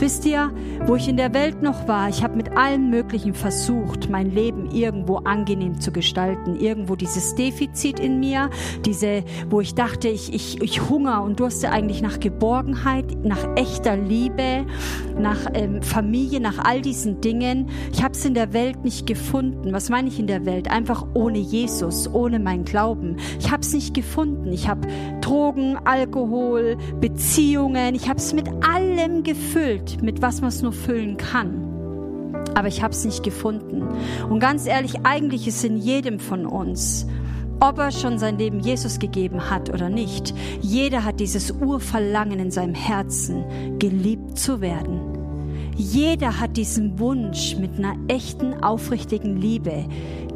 [0.00, 0.50] Wisst ihr,
[0.86, 4.70] wo ich in der Welt noch war, ich habe mit allem Möglichen versucht, mein Leben
[4.70, 6.56] irgendwo angenehm zu gestalten.
[6.56, 8.50] Irgendwo dieses Defizit in mir,
[8.84, 13.96] diese, wo ich dachte, ich, ich, ich hunger und durste eigentlich nach Geborgenheit, nach echter
[13.96, 14.66] Liebe,
[15.18, 17.68] nach ähm, Familie, nach all diesen Dingen.
[17.92, 19.72] Ich habe es in der Welt nicht gefunden.
[19.72, 20.70] Was meine ich in der Welt?
[20.70, 23.16] Einfach ohne Jesus, ohne mein Glauben.
[23.38, 24.52] Ich habe es nicht gefunden.
[24.52, 24.86] Ich habe
[25.20, 31.16] Drogen, Alkohol, Beziehungen, ich habe es mit allem gefüllt, mit was man es nur füllen
[31.16, 31.73] kann.
[32.54, 33.82] Aber ich habe es nicht gefunden.
[34.28, 37.06] Und ganz ehrlich, eigentlich ist in jedem von uns,
[37.60, 42.50] ob er schon sein Leben Jesus gegeben hat oder nicht, jeder hat dieses Urverlangen in
[42.50, 43.44] seinem Herzen,
[43.78, 45.00] geliebt zu werden.
[45.76, 49.84] Jeder hat diesen Wunsch, mit einer echten, aufrichtigen Liebe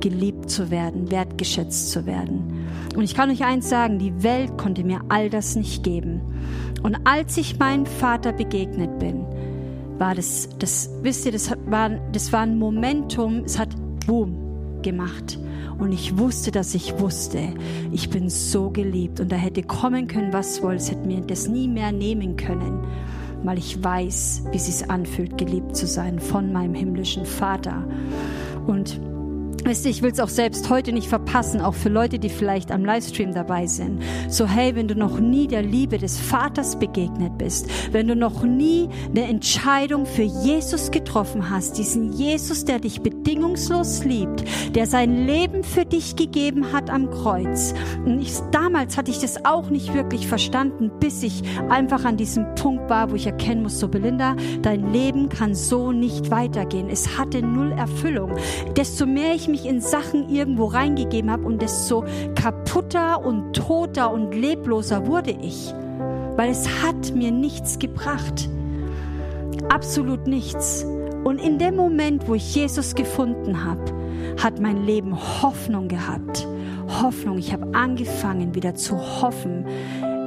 [0.00, 2.66] geliebt zu werden, wertgeschätzt zu werden.
[2.96, 6.20] Und ich kann euch eins sagen, die Welt konnte mir all das nicht geben.
[6.82, 9.24] Und als ich meinem Vater begegnet bin,
[9.98, 13.70] war das, das wisst ihr, das war, das war ein Momentum, es hat
[14.06, 15.38] Boom gemacht.
[15.78, 17.54] Und ich wusste, dass ich wusste,
[17.92, 21.48] ich bin so geliebt und da hätte kommen können, was wohl, es hätte mir das
[21.48, 22.84] nie mehr nehmen können,
[23.44, 27.84] weil ich weiß, wie es sich anfühlt, geliebt zu sein von meinem himmlischen Vater.
[28.66, 29.00] Und
[29.64, 31.17] Wisst ihr, ich will es auch selbst heute nicht verpassen,
[31.60, 34.02] auch für Leute, die vielleicht am Livestream dabei sind.
[34.28, 38.42] So, hey, wenn du noch nie der Liebe des Vaters begegnet bist, wenn du noch
[38.42, 45.26] nie eine Entscheidung für Jesus getroffen hast, diesen Jesus, der dich bedingungslos liebt, der sein
[45.26, 47.74] Leben für dich gegeben hat am Kreuz.
[48.04, 52.54] Und ich, damals hatte ich das auch nicht wirklich verstanden, bis ich einfach an diesem
[52.54, 56.88] Punkt war, wo ich erkennen muss, so Belinda, dein Leben kann so nicht weitergehen.
[56.90, 58.32] Es hatte null Erfüllung.
[58.76, 62.04] Desto mehr ich mich in Sachen irgendwo reingegeben habe und desto
[62.34, 65.72] kaputter und toter und lebloser wurde ich,
[66.36, 68.48] weil es hat mir nichts gebracht.
[69.68, 70.84] Absolut nichts.
[71.24, 73.82] Und in dem Moment, wo ich Jesus gefunden habe,
[74.42, 76.46] hat mein Leben Hoffnung gehabt.
[77.02, 77.38] Hoffnung.
[77.38, 79.66] Ich habe angefangen, wieder zu hoffen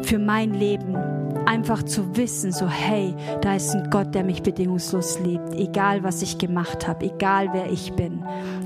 [0.03, 0.95] für mein Leben.
[1.45, 6.21] Einfach zu wissen, so hey, da ist ein Gott, der mich bedingungslos liebt, egal was
[6.21, 8.23] ich gemacht habe, egal wer ich bin,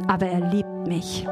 [0.07, 1.25] aber er liebt mich.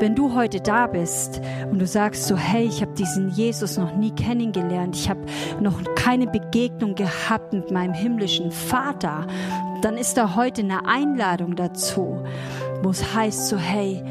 [0.00, 1.40] Wenn du heute da bist
[1.70, 5.20] und du sagst so, hey, ich habe diesen Jesus noch nie kennengelernt, ich habe
[5.60, 9.26] noch keine Begegnung gehabt mit meinem himmlischen Vater,
[9.82, 12.22] dann ist da heute eine Einladung dazu,
[12.82, 14.02] wo es heißt so, hey,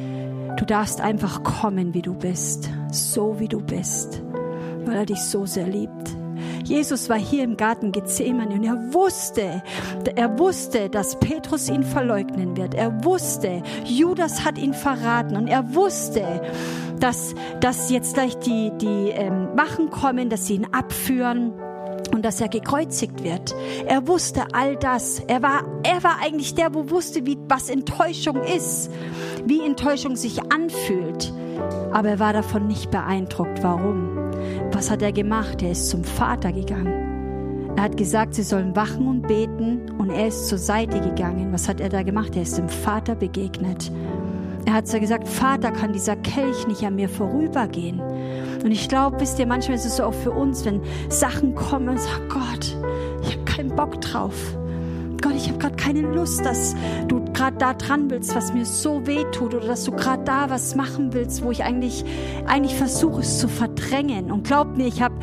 [0.57, 4.21] du darfst einfach kommen, wie du bist, so wie du bist
[4.87, 6.17] weil er dich so sehr liebt.
[6.63, 9.61] Jesus war hier im Garten Gethsemane und er wusste,
[10.15, 12.73] er wusste, dass Petrus ihn verleugnen wird.
[12.73, 16.41] Er wusste, Judas hat ihn verraten und er wusste,
[16.99, 21.53] dass, dass jetzt gleich die, die ähm, Wachen kommen, dass sie ihn abführen
[22.13, 23.55] und dass er gekreuzigt wird.
[23.85, 25.19] Er wusste all das.
[25.27, 28.89] Er war, er war eigentlich der, wo wusste, wie, was Enttäuschung ist,
[29.45, 31.33] wie Enttäuschung sich anfühlt.
[31.91, 33.63] Aber er war davon nicht beeindruckt.
[33.63, 34.16] Warum?
[34.77, 35.63] Was hat er gemacht?
[35.63, 37.73] Er ist zum Vater gegangen.
[37.75, 41.51] Er hat gesagt, sie sollen wachen und beten und er ist zur Seite gegangen.
[41.51, 42.35] Was hat er da gemacht?
[42.35, 43.91] Er ist dem Vater begegnet.
[44.67, 47.99] Er hat gesagt, Vater, kann dieser Kelch nicht an mir vorübergehen?
[48.63, 51.89] Und ich glaube, wisst ihr, manchmal ist es so auch für uns, wenn Sachen kommen
[51.89, 52.77] und sagen, Gott,
[53.23, 54.55] ich habe keinen Bock drauf.
[55.21, 56.75] Gott, ich habe gerade keine Lust, dass
[57.07, 60.49] du gerade da dran willst, was mir so weh tut oder dass du gerade da
[60.49, 62.05] was machen willst, wo ich eigentlich,
[62.45, 63.47] eigentlich versuche es zu
[63.87, 64.31] verdrängen.
[64.31, 65.15] Und glaub mir, ich habe,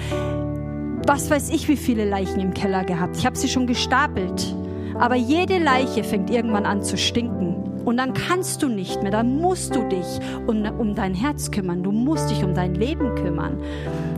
[1.07, 3.17] was weiß ich, wie viele Leichen im Keller gehabt.
[3.17, 4.55] Ich habe sie schon gestapelt.
[4.99, 7.83] Aber jede Leiche fängt irgendwann an zu stinken.
[7.85, 10.07] Und dann kannst du nicht mehr, dann musst du dich
[10.47, 13.59] um, um dein Herz kümmern, du musst dich um dein Leben kümmern.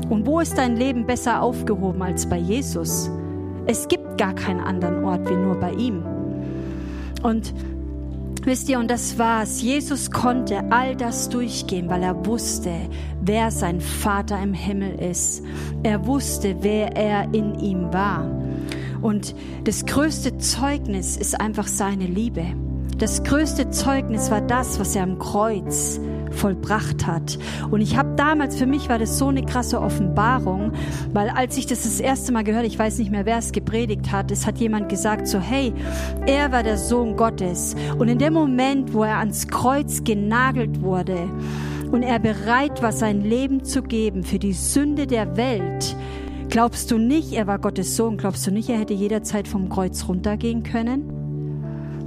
[0.08, 3.10] Und wo ist dein Leben besser aufgehoben als bei Jesus?
[3.66, 6.04] Es gibt gar keinen anderen Ort wie nur bei ihm.
[7.24, 7.52] Und
[8.46, 9.60] wisst ihr, und das war's.
[9.60, 12.72] Jesus konnte all das durchgehen, weil er wusste,
[13.20, 15.42] wer sein Vater im Himmel ist.
[15.82, 18.30] Er wusste, wer er in ihm war.
[19.02, 22.44] Und das größte Zeugnis ist einfach seine Liebe.
[22.98, 26.00] Das größte Zeugnis war das, was er am Kreuz
[26.32, 27.38] vollbracht hat.
[27.70, 30.72] Und ich habe damals, für mich war das so eine krasse Offenbarung,
[31.12, 34.12] weil als ich das das erste Mal gehört, ich weiß nicht mehr, wer es gepredigt
[34.12, 35.72] hat, es hat jemand gesagt so, hey,
[36.26, 37.74] er war der Sohn Gottes.
[37.98, 41.28] Und in dem Moment, wo er ans Kreuz genagelt wurde
[41.92, 45.96] und er bereit war, sein Leben zu geben für die Sünde der Welt,
[46.48, 50.06] glaubst du nicht, er war Gottes Sohn, glaubst du nicht, er hätte jederzeit vom Kreuz
[50.08, 51.12] runtergehen können?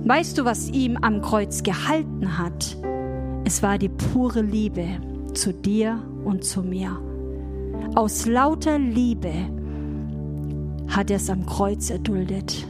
[0.05, 2.77] Weißt du, was ihm am Kreuz gehalten hat?
[3.51, 4.85] Es war die pure Liebe
[5.33, 7.01] zu dir und zu mir.
[7.95, 9.33] Aus lauter Liebe
[10.87, 12.67] hat er es am Kreuz erduldet,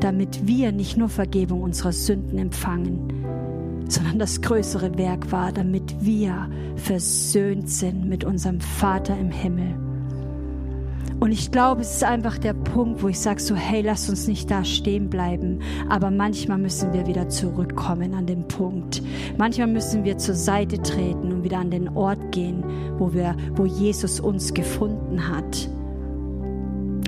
[0.00, 3.24] damit wir nicht nur Vergebung unserer Sünden empfangen,
[3.88, 9.74] sondern das größere Werk war, damit wir versöhnt sind mit unserem Vater im Himmel.
[11.20, 14.26] Und ich glaube, es ist einfach der Punkt, wo ich sage so, hey, lass uns
[14.26, 15.60] nicht da stehen bleiben.
[15.90, 19.02] Aber manchmal müssen wir wieder zurückkommen an den Punkt.
[19.36, 22.64] Manchmal müssen wir zur Seite treten und wieder an den Ort gehen,
[22.96, 25.68] wo wir, wo Jesus uns gefunden hat.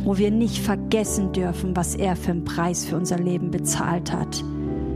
[0.05, 4.44] Wo wir nicht vergessen dürfen, was er für einen Preis für unser Leben bezahlt hat.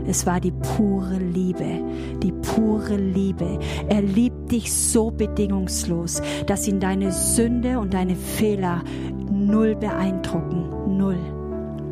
[0.07, 1.83] Es war die pure Liebe,
[2.23, 3.59] die pure Liebe.
[3.89, 8.83] Er liebt dich so bedingungslos, dass ihn deine Sünde und deine Fehler
[9.29, 10.97] null beeindrucken.
[10.97, 11.19] Null.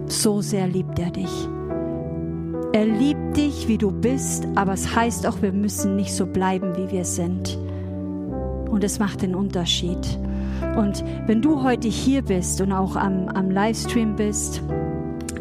[0.07, 1.49] So sehr liebt er dich.
[2.71, 6.75] Er liebt dich, wie du bist, aber es heißt auch, wir müssen nicht so bleiben,
[6.75, 7.57] wie wir sind.
[8.69, 10.19] Und es macht den Unterschied.
[10.75, 14.61] Und wenn du heute hier bist und auch am, am Livestream bist,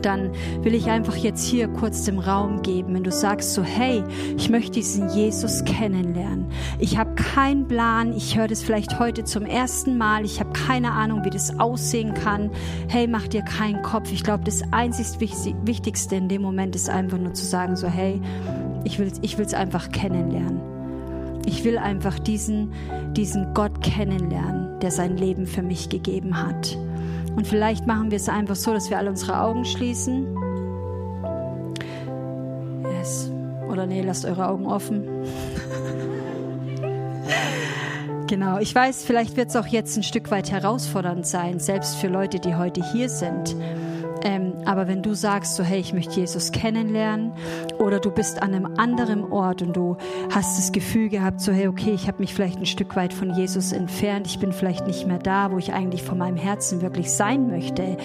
[0.05, 0.31] dann
[0.62, 4.03] will ich einfach jetzt hier kurz den Raum geben, wenn du sagst so, hey,
[4.37, 6.47] ich möchte diesen Jesus kennenlernen.
[6.79, 10.93] Ich habe keinen Plan, ich höre das vielleicht heute zum ersten Mal, ich habe keine
[10.93, 12.51] Ahnung, wie das aussehen kann.
[12.88, 14.12] Hey, mach dir keinen Kopf.
[14.12, 18.21] Ich glaube, das einzig Wichtigste in dem Moment ist einfach nur zu sagen so, hey,
[18.85, 20.74] ich will ich es einfach kennenlernen.
[21.46, 22.72] Ich will einfach diesen,
[23.14, 26.76] diesen Gott kennenlernen, der sein Leben für mich gegeben hat.
[27.37, 30.26] Und vielleicht machen wir es einfach so, dass wir alle unsere Augen schließen.
[32.98, 33.30] Yes.
[33.68, 35.04] Oder nee, lasst eure Augen offen.
[38.28, 42.09] genau, ich weiß, vielleicht wird es auch jetzt ein Stück weit herausfordernd sein, selbst für
[42.09, 43.57] Leute, die heute hier sind.
[44.25, 47.33] Ähm, aber wenn du sagst, so hey, ich möchte Jesus kennenlernen,
[47.79, 49.97] oder du bist an einem anderen Ort und du
[50.35, 53.35] hast das Gefühl gehabt, so hey, okay, ich habe mich vielleicht ein Stück weit von
[53.35, 57.13] Jesus entfernt, ich bin vielleicht nicht mehr da, wo ich eigentlich von meinem Herzen wirklich
[57.13, 57.99] sein möchte,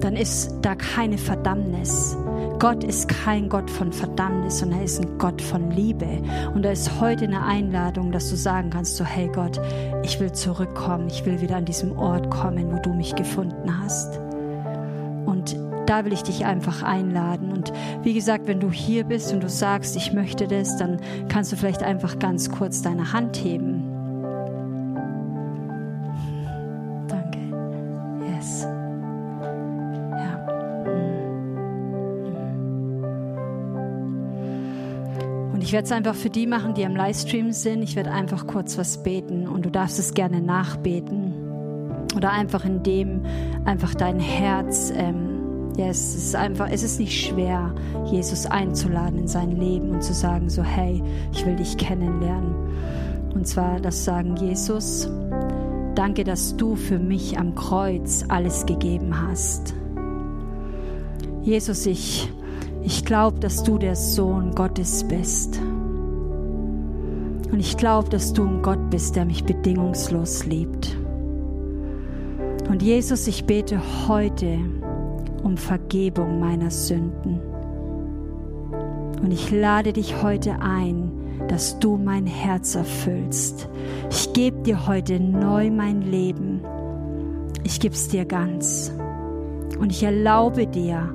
[0.00, 2.16] dann ist da keine Verdammnis.
[2.60, 6.22] Gott ist kein Gott von Verdammnis, sondern er ist ein Gott von Liebe.
[6.54, 9.60] Und da ist heute eine Einladung, dass du sagen kannst, so hey Gott,
[10.04, 14.20] ich will zurückkommen, ich will wieder an diesem Ort kommen, wo du mich gefunden hast.
[15.26, 17.52] Und da will ich dich einfach einladen.
[17.52, 21.52] Und wie gesagt, wenn du hier bist und du sagst, ich möchte das, dann kannst
[21.52, 23.84] du vielleicht einfach ganz kurz deine Hand heben.
[27.08, 27.38] Danke.
[28.34, 28.66] Yes.
[30.10, 30.46] Ja.
[35.52, 37.82] Und ich werde es einfach für die machen, die am Livestream sind.
[37.82, 41.34] Ich werde einfach kurz was beten und du darfst es gerne nachbeten.
[42.16, 43.22] oder einfach in dem
[43.64, 45.23] einfach dein Herz ähm,
[45.76, 50.14] ja, es ist einfach, es ist nicht schwer, Jesus einzuladen in sein Leben und zu
[50.14, 51.02] sagen so, hey,
[51.32, 52.54] ich will dich kennenlernen.
[53.34, 55.10] Und zwar das sagen, Jesus,
[55.96, 59.74] danke, dass du für mich am Kreuz alles gegeben hast.
[61.42, 62.32] Jesus, ich,
[62.82, 65.60] ich glaube, dass du der Sohn Gottes bist.
[67.50, 70.96] Und ich glaube, dass du ein Gott bist, der mich bedingungslos liebt.
[72.68, 74.58] Und Jesus, ich bete heute
[75.44, 77.40] um Vergebung meiner Sünden.
[79.22, 81.12] Und ich lade dich heute ein,
[81.48, 83.68] dass du mein Herz erfüllst.
[84.10, 86.60] Ich gebe dir heute neu mein Leben.
[87.62, 88.92] Ich gebe es dir ganz.
[89.78, 91.14] Und ich erlaube dir,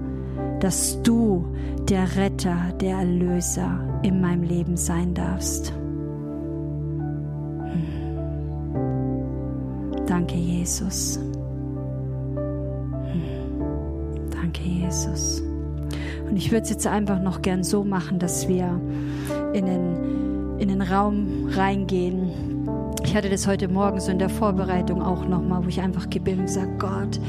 [0.59, 1.45] dass du
[1.89, 5.73] der Retter, der Erlöser in meinem Leben sein darfst.
[7.63, 7.83] Hm.
[10.05, 11.19] Danke, Jesus.
[14.51, 15.43] Danke, Jesus.
[16.27, 18.81] Und ich würde es jetzt einfach noch gern so machen, dass wir
[19.53, 22.31] in den, in den Raum reingehen.
[23.03, 26.39] Ich hatte das heute Morgen so in der Vorbereitung auch nochmal, wo ich einfach gebetet
[26.39, 27.19] und gesagt, Gott,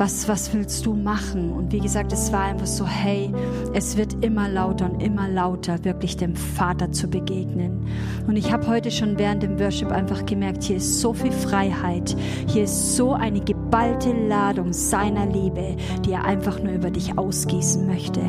[0.00, 1.52] was, was willst du machen?
[1.52, 3.30] Und wie gesagt, es war einfach so, hey,
[3.74, 7.86] es wird immer lauter und immer lauter, wirklich dem Vater zu begegnen.
[8.26, 12.16] Und ich habe heute schon während dem Worship einfach gemerkt, hier ist so viel Freiheit,
[12.46, 15.76] hier ist so eine geballte Ladung seiner Liebe,
[16.06, 18.22] die er einfach nur über dich ausgießen möchte.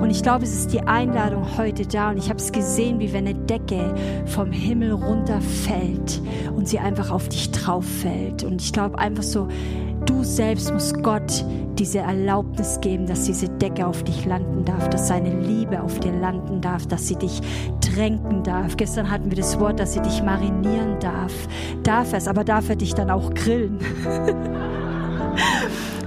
[0.00, 3.12] Und ich glaube, es ist die Einladung heute da und ich habe es gesehen, wie
[3.12, 3.94] wenn eine Decke
[4.26, 6.20] vom Himmel runterfällt
[6.56, 8.42] und sie einfach auf dich drauf fällt.
[8.42, 9.46] Und ich glaube einfach so,
[10.06, 11.44] Du selbst musst Gott
[11.78, 16.12] diese Erlaubnis geben, dass diese Decke auf dich landen darf, dass seine Liebe auf dir
[16.12, 17.40] landen darf, dass sie dich
[17.80, 18.76] tränken darf.
[18.76, 21.32] Gestern hatten wir das Wort, dass sie dich marinieren darf.
[21.82, 23.78] Darf es, aber darf er dich dann auch grillen?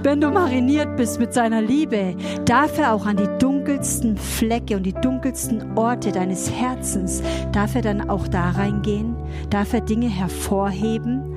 [0.02, 4.84] Wenn du mariniert bist mit seiner Liebe, darf er auch an die dunkelsten Flecke und
[4.84, 7.20] die dunkelsten Orte deines Herzens,
[7.52, 9.16] darf er dann auch da reingehen?
[9.50, 11.27] Darf er Dinge hervorheben?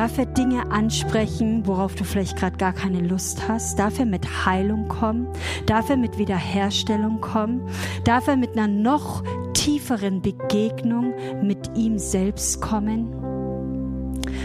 [0.00, 3.78] Darf er Dinge ansprechen, worauf du vielleicht gerade gar keine Lust hast?
[3.78, 5.28] Darf er mit Heilung kommen?
[5.66, 7.60] Darf er mit Wiederherstellung kommen?
[8.04, 9.22] Darf er mit einer noch
[9.52, 13.10] tieferen Begegnung mit ihm selbst kommen?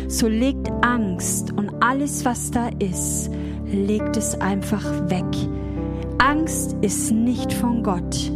[0.10, 3.32] So legt Angst und alles, was da ist,
[3.64, 5.24] legt es einfach weg.
[6.18, 8.30] Angst ist nicht von Gott.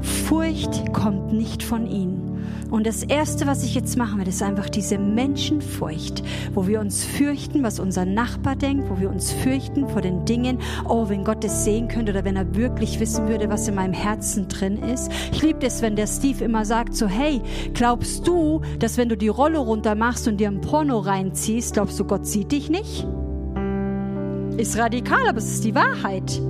[0.00, 2.27] Furcht kommt nicht von ihm.
[2.70, 7.04] Und das Erste, was ich jetzt machen werde, ist einfach diese Menschenfurcht, wo wir uns
[7.04, 11.44] fürchten, was unser Nachbar denkt, wo wir uns fürchten vor den Dingen, oh, wenn Gott
[11.44, 15.10] es sehen könnte oder wenn er wirklich wissen würde, was in meinem Herzen drin ist.
[15.32, 17.40] Ich liebe es, wenn der Steve immer sagt so, hey,
[17.72, 21.98] glaubst du, dass wenn du die Rolle runter machst und dir ein Porno reinziehst, glaubst
[21.98, 23.06] du, Gott sieht dich nicht?
[24.58, 26.42] Ist radikal, aber es ist die Wahrheit.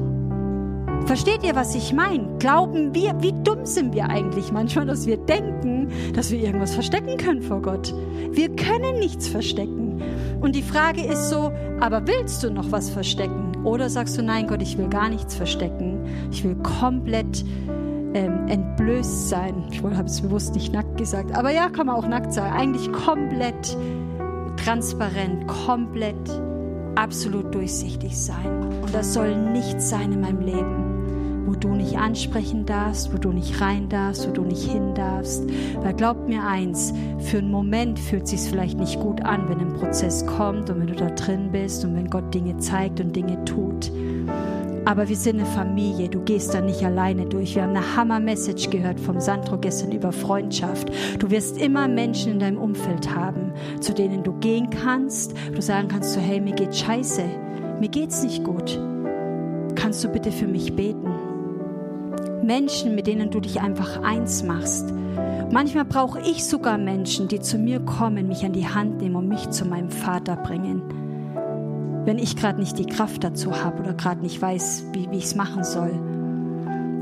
[1.08, 2.36] Versteht ihr, was ich meine?
[2.38, 7.16] Glauben wir, wie dumm sind wir eigentlich manchmal, dass wir denken, dass wir irgendwas verstecken
[7.16, 7.94] können vor Gott?
[8.32, 10.02] Wir können nichts verstecken.
[10.42, 11.50] Und die Frage ist so,
[11.80, 13.56] aber willst du noch was verstecken?
[13.64, 16.04] Oder sagst du, nein Gott, ich will gar nichts verstecken.
[16.30, 17.42] Ich will komplett
[18.12, 19.64] ähm, entblößt sein.
[19.72, 22.52] Ich habe es bewusst nicht nackt gesagt, aber ja, kann man auch nackt sagen.
[22.52, 23.78] Eigentlich komplett
[24.62, 26.42] transparent, komplett
[26.96, 28.82] absolut durchsichtig sein.
[28.82, 30.87] Und das soll nichts sein in meinem Leben
[31.48, 35.44] wo du nicht ansprechen darfst, wo du nicht rein darfst, wo du nicht hin darfst.
[35.80, 39.58] Weil glaubt mir eins, für einen Moment fühlt es sich vielleicht nicht gut an, wenn
[39.58, 43.16] ein Prozess kommt und wenn du da drin bist und wenn Gott Dinge zeigt und
[43.16, 43.90] Dinge tut.
[44.84, 47.54] Aber wir sind eine Familie, du gehst da nicht alleine durch.
[47.54, 50.90] Wir haben eine Hammer-Message gehört vom Sandro gestern über Freundschaft.
[51.18, 55.88] Du wirst immer Menschen in deinem Umfeld haben, zu denen du gehen kannst, du sagen
[55.88, 57.24] kannst so, hey, mir geht's scheiße,
[57.80, 58.78] mir geht's nicht gut.
[59.74, 61.27] Kannst du bitte für mich beten?
[62.42, 64.92] Menschen, mit denen du dich einfach eins machst.
[65.50, 69.28] Manchmal brauche ich sogar Menschen, die zu mir kommen, mich an die Hand nehmen und
[69.28, 70.82] mich zu meinem Vater bringen.
[72.04, 75.24] Wenn ich gerade nicht die Kraft dazu habe oder gerade nicht weiß, wie, wie ich
[75.24, 75.98] es machen soll.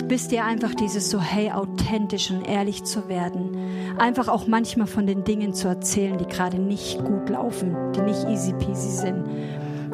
[0.09, 3.57] Wisst ihr einfach dieses so, hey, authentisch und ehrlich zu werden.
[3.99, 8.29] Einfach auch manchmal von den Dingen zu erzählen, die gerade nicht gut laufen, die nicht
[8.29, 9.25] easy peasy sind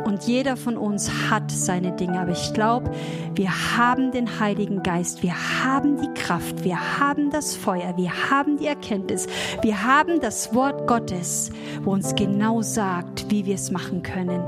[0.04, 2.20] und jeder von uns hat seine Dinge.
[2.20, 2.90] Aber ich glaube,
[3.34, 8.58] wir haben den Heiligen Geist, wir haben die Kraft, wir haben das Feuer, wir haben
[8.58, 9.26] die Erkenntnis,
[9.62, 11.50] wir haben das Wort Gottes,
[11.82, 14.42] wo uns genau sagt, wie wir es machen können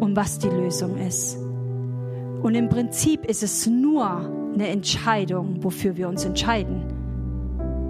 [0.00, 1.36] und was die Lösung ist.
[2.42, 6.82] Und im Prinzip ist es nur eine Entscheidung, wofür wir uns entscheiden.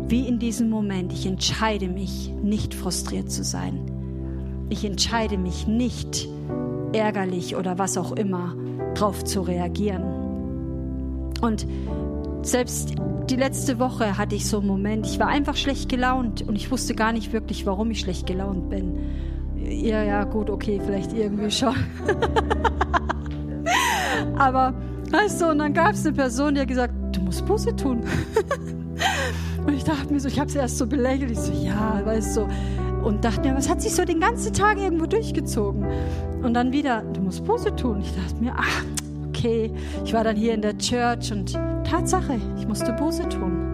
[0.07, 3.91] Wie in diesem Moment, ich entscheide mich, nicht frustriert zu sein
[4.71, 6.29] ich entscheide mich nicht,
[6.95, 8.55] ärgerlich oder was auch immer,
[8.95, 10.03] drauf zu reagieren.
[11.41, 11.67] Und
[12.43, 12.95] selbst
[13.29, 16.71] die letzte Woche hatte ich so einen Moment, ich war einfach schlecht gelaunt und ich
[16.71, 18.99] wusste gar nicht wirklich, warum ich schlecht gelaunt bin.
[19.57, 21.75] Ja, ja, gut, okay, vielleicht irgendwie schon.
[24.37, 24.75] Aber,
[25.11, 28.03] weißt du, und dann gab es eine Person, die hat gesagt, du musst Buße tun.
[29.67, 32.37] und ich dachte mir so, ich habe sie erst so belächelt, ich so, ja, weißt
[32.37, 32.47] du,
[33.05, 35.85] und dachte mir, was hat sich so den ganzen Tag irgendwo durchgezogen?
[36.43, 38.01] Und dann wieder, du musst Buße tun.
[38.01, 38.85] Ich dachte mir, ach,
[39.29, 39.71] okay.
[40.05, 41.53] Ich war dann hier in der Church und
[41.85, 43.65] Tatsache, ich musste Buße tun.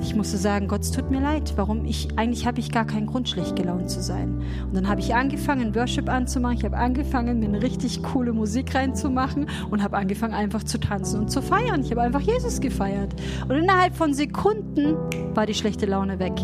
[0.00, 1.54] Ich musste sagen, Gott, es tut mir leid.
[1.56, 4.42] Warum ich, eigentlich habe ich gar keinen Grund, schlecht gelaunt zu sein.
[4.66, 6.58] Und dann habe ich angefangen, Worship anzumachen.
[6.58, 11.20] Ich habe angefangen, mir eine richtig coole Musik reinzumachen und habe angefangen, einfach zu tanzen
[11.20, 11.80] und zu feiern.
[11.80, 13.14] Ich habe einfach Jesus gefeiert.
[13.48, 14.94] Und innerhalb von Sekunden
[15.34, 16.34] war die schlechte Laune weg.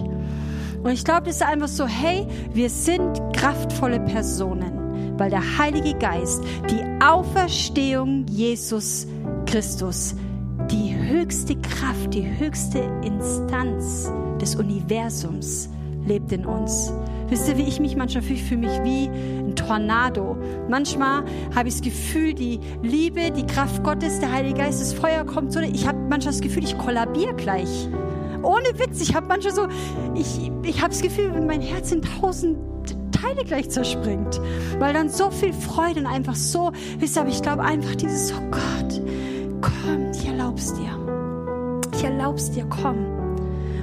[0.83, 5.95] Und ich glaube, das ist einfach so, hey, wir sind kraftvolle Personen, weil der Heilige
[5.99, 9.07] Geist, die Auferstehung Jesus
[9.47, 10.15] Christus,
[10.71, 14.11] die höchste Kraft, die höchste Instanz
[14.41, 15.69] des Universums
[16.07, 16.93] lebt in uns.
[17.29, 18.39] Wisst ihr, wie ich mich manchmal fühle?
[18.39, 20.37] Ich fühle mich wie ein Tornado.
[20.69, 21.25] Manchmal
[21.55, 25.53] habe ich das Gefühl, die Liebe, die Kraft Gottes, der Heilige Geist, das Feuer kommt
[25.53, 25.61] so.
[25.61, 27.89] Ich habe manchmal das Gefühl, ich kollabiere gleich.
[28.43, 29.69] Ohne Witz, ich habe manchmal so,
[30.15, 32.59] ich, ich habe das Gefühl, mein Herz in tausend
[33.13, 34.41] Teile gleich zerspringt.
[34.79, 38.33] Weil dann so viel Freude und einfach so, wisst ihr, aber ich glaube einfach dieses,
[38.33, 39.01] oh Gott,
[39.61, 40.99] komm, ich erlaub's dir.
[41.95, 43.07] Ich erlaub's dir, komm.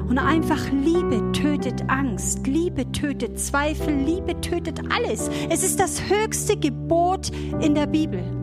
[0.09, 5.29] Und einfach Liebe tötet Angst, Liebe tötet Zweifel, Liebe tötet alles.
[5.49, 7.29] Es ist das höchste Gebot
[7.59, 8.36] in der Bibel.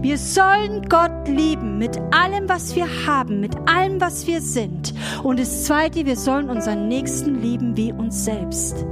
[0.00, 4.94] Wir sollen Gott lieben mit allem, was wir haben, mit allem, was wir sind.
[5.24, 8.86] Und das Zweite, wir sollen unseren Nächsten lieben wie uns selbst.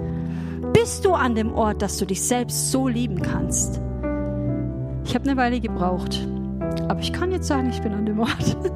[0.73, 3.81] Bist du an dem Ort, dass du dich selbst so lieben kannst?
[5.05, 6.27] Ich habe eine Weile gebraucht,
[6.89, 8.57] aber ich kann jetzt sagen, ich bin an dem Ort.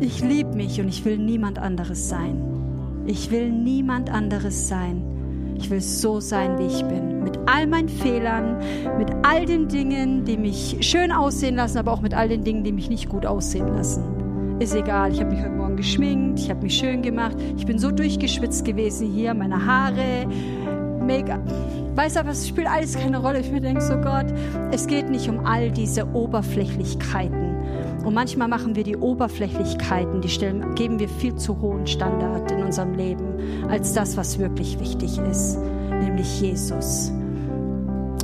[0.00, 2.42] Ich liebe mich und ich will niemand anderes sein.
[3.06, 5.21] Ich will niemand anderes sein.
[5.62, 7.22] Ich will so sein, wie ich bin.
[7.22, 8.58] Mit all meinen Fehlern,
[8.98, 12.64] mit all den Dingen, die mich schön aussehen lassen, aber auch mit all den Dingen,
[12.64, 14.58] die mich nicht gut aussehen lassen.
[14.58, 17.78] Ist egal, ich habe mich heute Morgen geschminkt, ich habe mich schön gemacht, ich bin
[17.78, 20.26] so durchgeschwitzt gewesen hier, meine Haare,
[21.00, 21.40] mega.
[21.94, 23.38] Weiß aber, es spielt alles keine Rolle.
[23.38, 24.26] Ich mir denke so, Gott,
[24.72, 27.41] es geht nicht um all diese Oberflächlichkeiten.
[28.04, 32.62] Und manchmal machen wir die Oberflächlichkeiten, die stellen, geben wir viel zu hohen Standard in
[32.62, 35.58] unserem Leben, als das, was wirklich wichtig ist,
[35.90, 37.12] nämlich Jesus.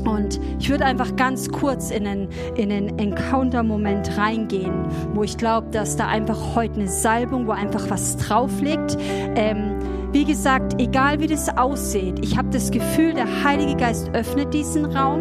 [0.04, 5.68] Und ich würde einfach ganz kurz in einen, in einen Encounter-Moment reingehen, wo ich glaube,
[5.70, 8.96] dass da einfach heute eine Salbung, wo einfach was drauf liegt.
[9.36, 9.76] Ähm,
[10.12, 14.86] wie gesagt, egal wie das aussieht, ich habe das Gefühl, der Heilige Geist öffnet diesen
[14.86, 15.20] Raum.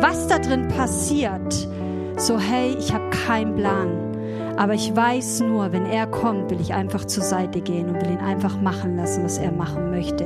[0.00, 1.68] Was da drin passiert,
[2.16, 3.90] so hey, ich habe keinen Plan.
[4.56, 8.10] Aber ich weiß nur, wenn er kommt, will ich einfach zur Seite gehen und will
[8.10, 10.24] ihn einfach machen lassen, was er machen möchte.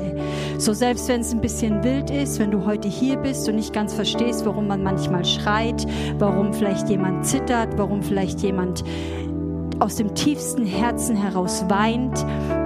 [0.56, 3.72] So selbst wenn es ein bisschen wild ist, wenn du heute hier bist und nicht
[3.72, 5.84] ganz verstehst, warum man manchmal schreit,
[6.18, 8.84] warum vielleicht jemand zittert, warum vielleicht jemand
[9.80, 12.24] aus dem tiefsten Herzen heraus weint,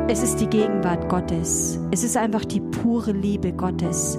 [0.09, 1.81] es ist die Gegenwart Gottes.
[1.91, 4.19] Es ist einfach die pure Liebe Gottes.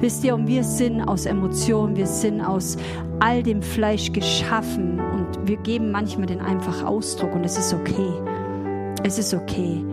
[0.00, 2.78] Wisst ihr, und wir sind aus Emotionen, wir sind aus
[3.20, 5.00] all dem Fleisch geschaffen
[5.36, 8.12] und wir geben manchmal den einfach Ausdruck und es ist okay.
[9.04, 9.84] Es ist okay.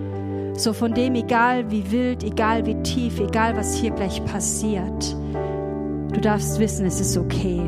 [0.58, 5.16] So von dem, egal wie wild, egal wie tief, egal was hier gleich passiert,
[6.14, 7.62] du darfst wissen, es ist okay.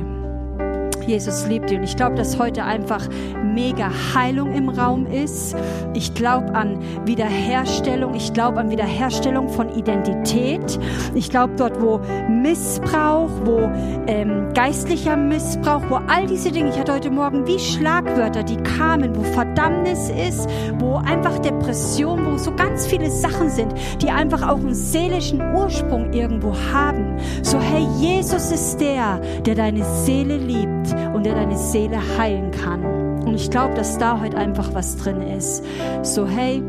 [1.07, 1.77] Jesus liebt dich.
[1.77, 3.07] Und ich glaube, dass heute einfach
[3.41, 5.55] mega Heilung im Raum ist.
[5.93, 8.13] Ich glaube an Wiederherstellung.
[8.13, 10.79] Ich glaube an Wiederherstellung von Identität.
[11.15, 13.69] Ich glaube dort, wo Missbrauch, wo
[14.07, 19.15] ähm, geistlicher Missbrauch, wo all diese Dinge, ich hatte heute Morgen wie Schlagwörter, die kamen,
[19.15, 20.47] wo Verdammnis ist,
[20.79, 26.11] wo einfach Depression, wo so ganz viele Sachen sind, die einfach auch einen seelischen Ursprung
[26.11, 27.17] irgendwo haben.
[27.41, 32.83] So, hey, Jesus ist der, der deine Seele liebt und der deine Seele heilen kann.
[33.25, 35.63] Und ich glaube, dass da heute einfach was drin ist.
[36.01, 36.63] So, hey,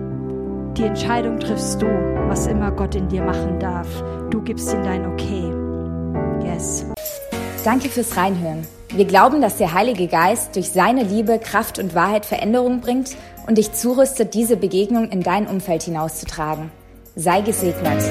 [0.76, 1.86] die Entscheidung triffst du,
[2.28, 3.88] was immer Gott in dir machen darf.
[4.30, 5.52] Du gibst ihm dein Okay.
[6.44, 6.86] Yes.
[7.64, 8.66] Danke fürs Reinhören.
[8.94, 13.16] Wir glauben, dass der Heilige Geist durch seine Liebe, Kraft und Wahrheit Veränderung bringt
[13.46, 16.70] und dich zurüstet, diese Begegnung in dein Umfeld hinauszutragen.
[17.14, 18.02] Sei gesegnet.